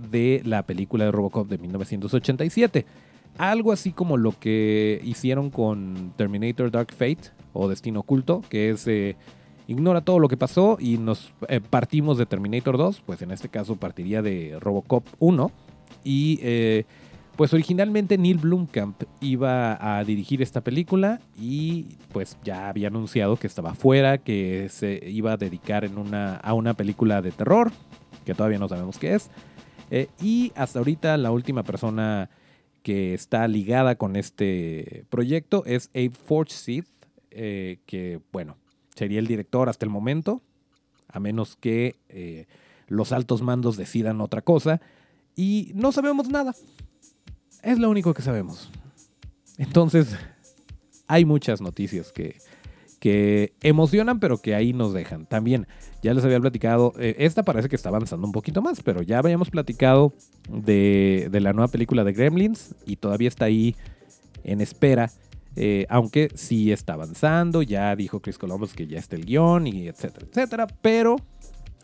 de 0.09 0.41
la 0.45 0.63
película 0.63 1.05
de 1.05 1.11
Robocop 1.11 1.47
de 1.47 1.57
1987. 1.57 2.85
Algo 3.37 3.71
así 3.71 3.91
como 3.91 4.17
lo 4.17 4.31
que 4.31 4.99
hicieron 5.03 5.51
con 5.51 6.13
Terminator 6.15 6.71
Dark 6.71 6.91
Fate 6.91 7.31
o 7.53 7.67
Destino 7.67 7.99
Oculto, 7.99 8.41
que 8.49 8.71
es 8.71 8.87
eh, 8.87 9.15
ignora 9.67 10.01
todo 10.01 10.17
lo 10.17 10.27
que 10.27 10.37
pasó 10.37 10.77
y 10.79 10.97
nos 10.97 11.31
eh, 11.47 11.61
partimos 11.61 12.17
de 12.17 12.25
Terminator 12.25 12.77
2, 12.77 13.03
pues 13.05 13.21
en 13.21 13.31
este 13.31 13.49
caso 13.49 13.75
partiría 13.75 14.21
de 14.21 14.57
Robocop 14.59 15.05
1. 15.19 15.51
Y 16.03 16.39
eh, 16.41 16.85
pues 17.35 17.53
originalmente 17.53 18.17
Neil 18.17 18.39
Blomkamp 18.39 19.03
iba 19.21 19.97
a 19.99 20.03
dirigir 20.03 20.41
esta 20.41 20.61
película 20.61 21.19
y 21.39 21.85
pues 22.11 22.37
ya 22.43 22.69
había 22.69 22.87
anunciado 22.87 23.35
que 23.35 23.45
estaba 23.45 23.75
fuera, 23.75 24.17
que 24.17 24.67
se 24.69 24.99
iba 25.07 25.33
a 25.33 25.37
dedicar 25.37 25.85
en 25.85 25.99
una, 25.99 26.37
a 26.37 26.53
una 26.55 26.73
película 26.73 27.21
de 27.21 27.31
terror, 27.31 27.71
que 28.25 28.33
todavía 28.33 28.57
no 28.57 28.67
sabemos 28.67 28.97
qué 28.97 29.13
es. 29.13 29.29
Y 30.21 30.51
hasta 30.55 30.79
ahorita 30.79 31.15
la 31.17 31.31
última 31.31 31.63
persona 31.63 32.29
que 32.87 33.13
está 33.13 33.45
ligada 33.49 33.97
con 33.97 34.15
este 34.15 35.03
proyecto 35.09 35.65
es 35.65 35.89
Abe 35.93 36.11
Forsyth, 36.11 36.87
que 37.29 38.21
bueno, 38.31 38.55
sería 38.95 39.19
el 39.19 39.27
director 39.27 39.67
hasta 39.67 39.85
el 39.85 39.89
momento, 39.89 40.41
a 41.09 41.19
menos 41.19 41.57
que 41.57 41.97
eh, 42.07 42.45
los 42.87 43.11
altos 43.11 43.41
mandos 43.41 43.75
decidan 43.75 44.21
otra 44.21 44.41
cosa. 44.41 44.79
Y 45.35 45.73
no 45.75 45.91
sabemos 45.91 46.29
nada. 46.29 46.55
Es 47.61 47.77
lo 47.77 47.89
único 47.89 48.13
que 48.13 48.21
sabemos. 48.21 48.71
Entonces, 49.57 50.15
hay 51.07 51.25
muchas 51.25 51.59
noticias 51.59 52.13
que, 52.13 52.37
que 52.99 53.53
emocionan, 53.61 54.19
pero 54.19 54.37
que 54.37 54.55
ahí 54.55 54.73
nos 54.73 54.93
dejan. 54.93 55.25
También, 55.25 55.67
ya 56.01 56.13
les 56.13 56.23
había 56.23 56.39
platicado, 56.39 56.93
eh, 56.99 57.15
esta 57.19 57.43
parece 57.43 57.69
que 57.69 57.75
está 57.75 57.89
avanzando 57.89 58.25
un 58.25 58.33
poquito 58.33 58.61
más, 58.61 58.81
pero 58.81 59.01
ya 59.01 59.19
habíamos 59.19 59.49
platicado 59.49 60.13
de, 60.49 61.29
de 61.31 61.39
la 61.39 61.53
nueva 61.53 61.67
película 61.67 62.03
de 62.03 62.13
Gremlins 62.13 62.75
y 62.85 62.95
todavía 62.97 63.27
está 63.27 63.45
ahí 63.45 63.75
en 64.43 64.61
espera 64.61 65.11
eh, 65.59 65.87
aunque 65.89 66.29
sí 66.35 66.71
está 66.71 66.93
avanzando, 66.93 67.63
ya 67.63 67.95
dijo 67.95 68.19
Chris 68.19 68.37
Columbus 68.37 68.75
que 68.75 68.85
ya 68.85 68.99
está 68.99 69.15
el 69.15 69.25
guion 69.25 69.65
y 69.65 69.87
etcétera, 69.87 70.27
etcétera, 70.29 70.67
pero 70.83 71.15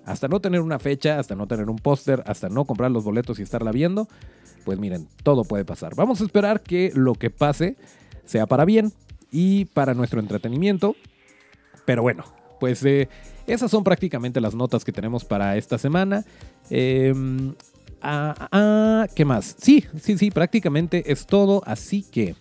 hasta 0.05 0.27
no 0.27 0.39
tener 0.39 0.61
una 0.61 0.77
fecha, 0.77 1.17
hasta 1.17 1.33
no 1.33 1.47
tener 1.47 1.67
un 1.71 1.77
póster, 1.77 2.21
hasta 2.27 2.49
no 2.49 2.65
comprar 2.65 2.91
los 2.91 3.03
boletos 3.03 3.39
y 3.39 3.41
estarla 3.41 3.71
viendo, 3.71 4.07
pues 4.63 4.77
miren, 4.77 5.07
todo 5.23 5.43
puede 5.43 5.65
pasar. 5.65 5.95
Vamos 5.95 6.21
a 6.21 6.25
esperar 6.25 6.61
que 6.61 6.91
lo 6.93 7.15
que 7.15 7.31
pase 7.31 7.75
sea 8.25 8.45
para 8.45 8.63
bien 8.63 8.93
y 9.33 9.65
para 9.65 9.93
nuestro 9.93 10.21
entretenimiento, 10.21 10.95
pero 11.85 12.01
bueno, 12.03 12.23
pues 12.59 12.85
eh, 12.85 13.09
esas 13.47 13.69
son 13.69 13.83
prácticamente 13.83 14.39
las 14.39 14.55
notas 14.55 14.85
que 14.85 14.93
tenemos 14.93 15.25
para 15.25 15.57
esta 15.57 15.77
semana. 15.77 16.23
Em, 16.69 17.53
ah, 18.01 18.33
ah, 18.39 18.47
ah, 18.51 19.07
¿Qué 19.13 19.25
más? 19.25 19.57
Sí, 19.59 19.83
sí, 19.99 20.17
sí, 20.17 20.31
prácticamente 20.31 21.11
es 21.11 21.25
todo, 21.25 21.61
así 21.65 22.03
que 22.03 22.35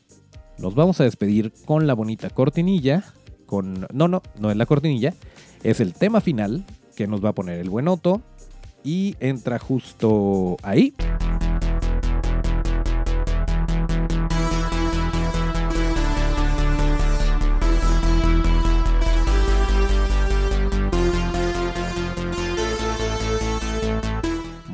nos 0.58 0.74
vamos 0.74 1.00
a 1.00 1.04
despedir 1.04 1.52
con 1.64 1.86
la 1.86 1.94
bonita 1.94 2.30
cortinilla. 2.30 3.04
Con, 3.46 3.86
no, 3.92 4.06
no, 4.06 4.22
no 4.38 4.50
es 4.50 4.56
la 4.56 4.66
cortinilla. 4.66 5.14
Es 5.62 5.80
el 5.80 5.94
tema 5.94 6.20
final 6.20 6.64
que 6.94 7.06
nos 7.06 7.24
va 7.24 7.30
a 7.30 7.34
poner 7.34 7.58
el 7.58 7.68
buen 7.68 7.88
Otto. 7.88 8.22
Y 8.84 9.16
entra 9.20 9.58
justo 9.58 10.56
ahí. 10.62 10.94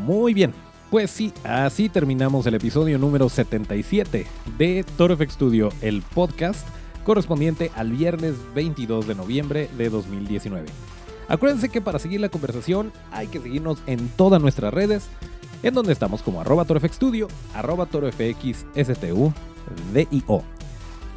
Muy 0.09 0.33
bien, 0.33 0.55
pues 0.91 1.11
sí, 1.11 1.35
así 1.45 1.91
terminamos 1.91 2.47
el 2.47 2.55
episodio 2.55 2.99
número 2.99 3.29
77 3.29 4.27
de 4.57 4.85
Toro 4.97 5.15
FX 5.19 5.35
Studio, 5.35 5.69
el 5.83 6.01
podcast 6.01 6.67
correspondiente 7.05 7.71
al 7.77 7.93
viernes 7.93 8.37
22 8.55 9.07
de 9.07 9.15
noviembre 9.15 9.69
de 9.77 9.91
2019. 9.91 10.65
Acuérdense 11.29 11.69
que 11.69 11.83
para 11.83 11.99
seguir 11.99 12.23
la 12.23 12.31
conversación 12.31 12.91
hay 13.13 13.27
que 13.27 13.39
seguirnos 13.39 13.83
en 13.85 14.09
todas 14.09 14.41
nuestras 14.41 14.73
redes, 14.73 15.09
en 15.63 15.75
donde 15.75 15.93
estamos 15.93 16.23
como 16.23 16.41
arroba 16.41 16.65
Studio, 16.65 17.29
arroba. 17.53 17.87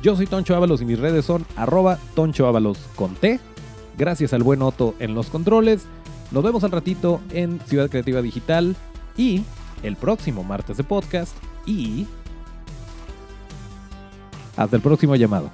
Yo 0.04 0.16
soy 0.18 0.28
Toncho 0.28 0.54
Ábalos 0.54 0.82
y 0.82 0.86
mis 0.86 1.00
redes 1.00 1.24
son 1.24 1.46
arroba 1.56 1.98
Toncho 2.14 2.46
Ábalos 2.46 2.78
con 2.98 3.16
T. 3.16 3.40
Gracias 3.98 4.34
al 4.34 4.44
buen 4.44 4.62
Otto 4.62 4.96
en 5.00 5.16
los 5.16 5.28
controles. 5.28 5.88
Nos 6.32 6.44
vemos 6.44 6.64
al 6.64 6.72
ratito 6.72 7.22
en 7.32 7.60
Ciudad 7.66 7.90
Creativa 7.90 8.22
Digital 8.22 8.76
y 9.18 9.44
el 9.84 9.98
próximo 9.98 10.44
martes 10.44 10.78
de 10.78 10.84
podcast 10.84 11.36
y 11.66 12.08
hasta 14.56 14.76
el 14.76 14.82
próximo 14.82 15.16
llamado. 15.16 15.52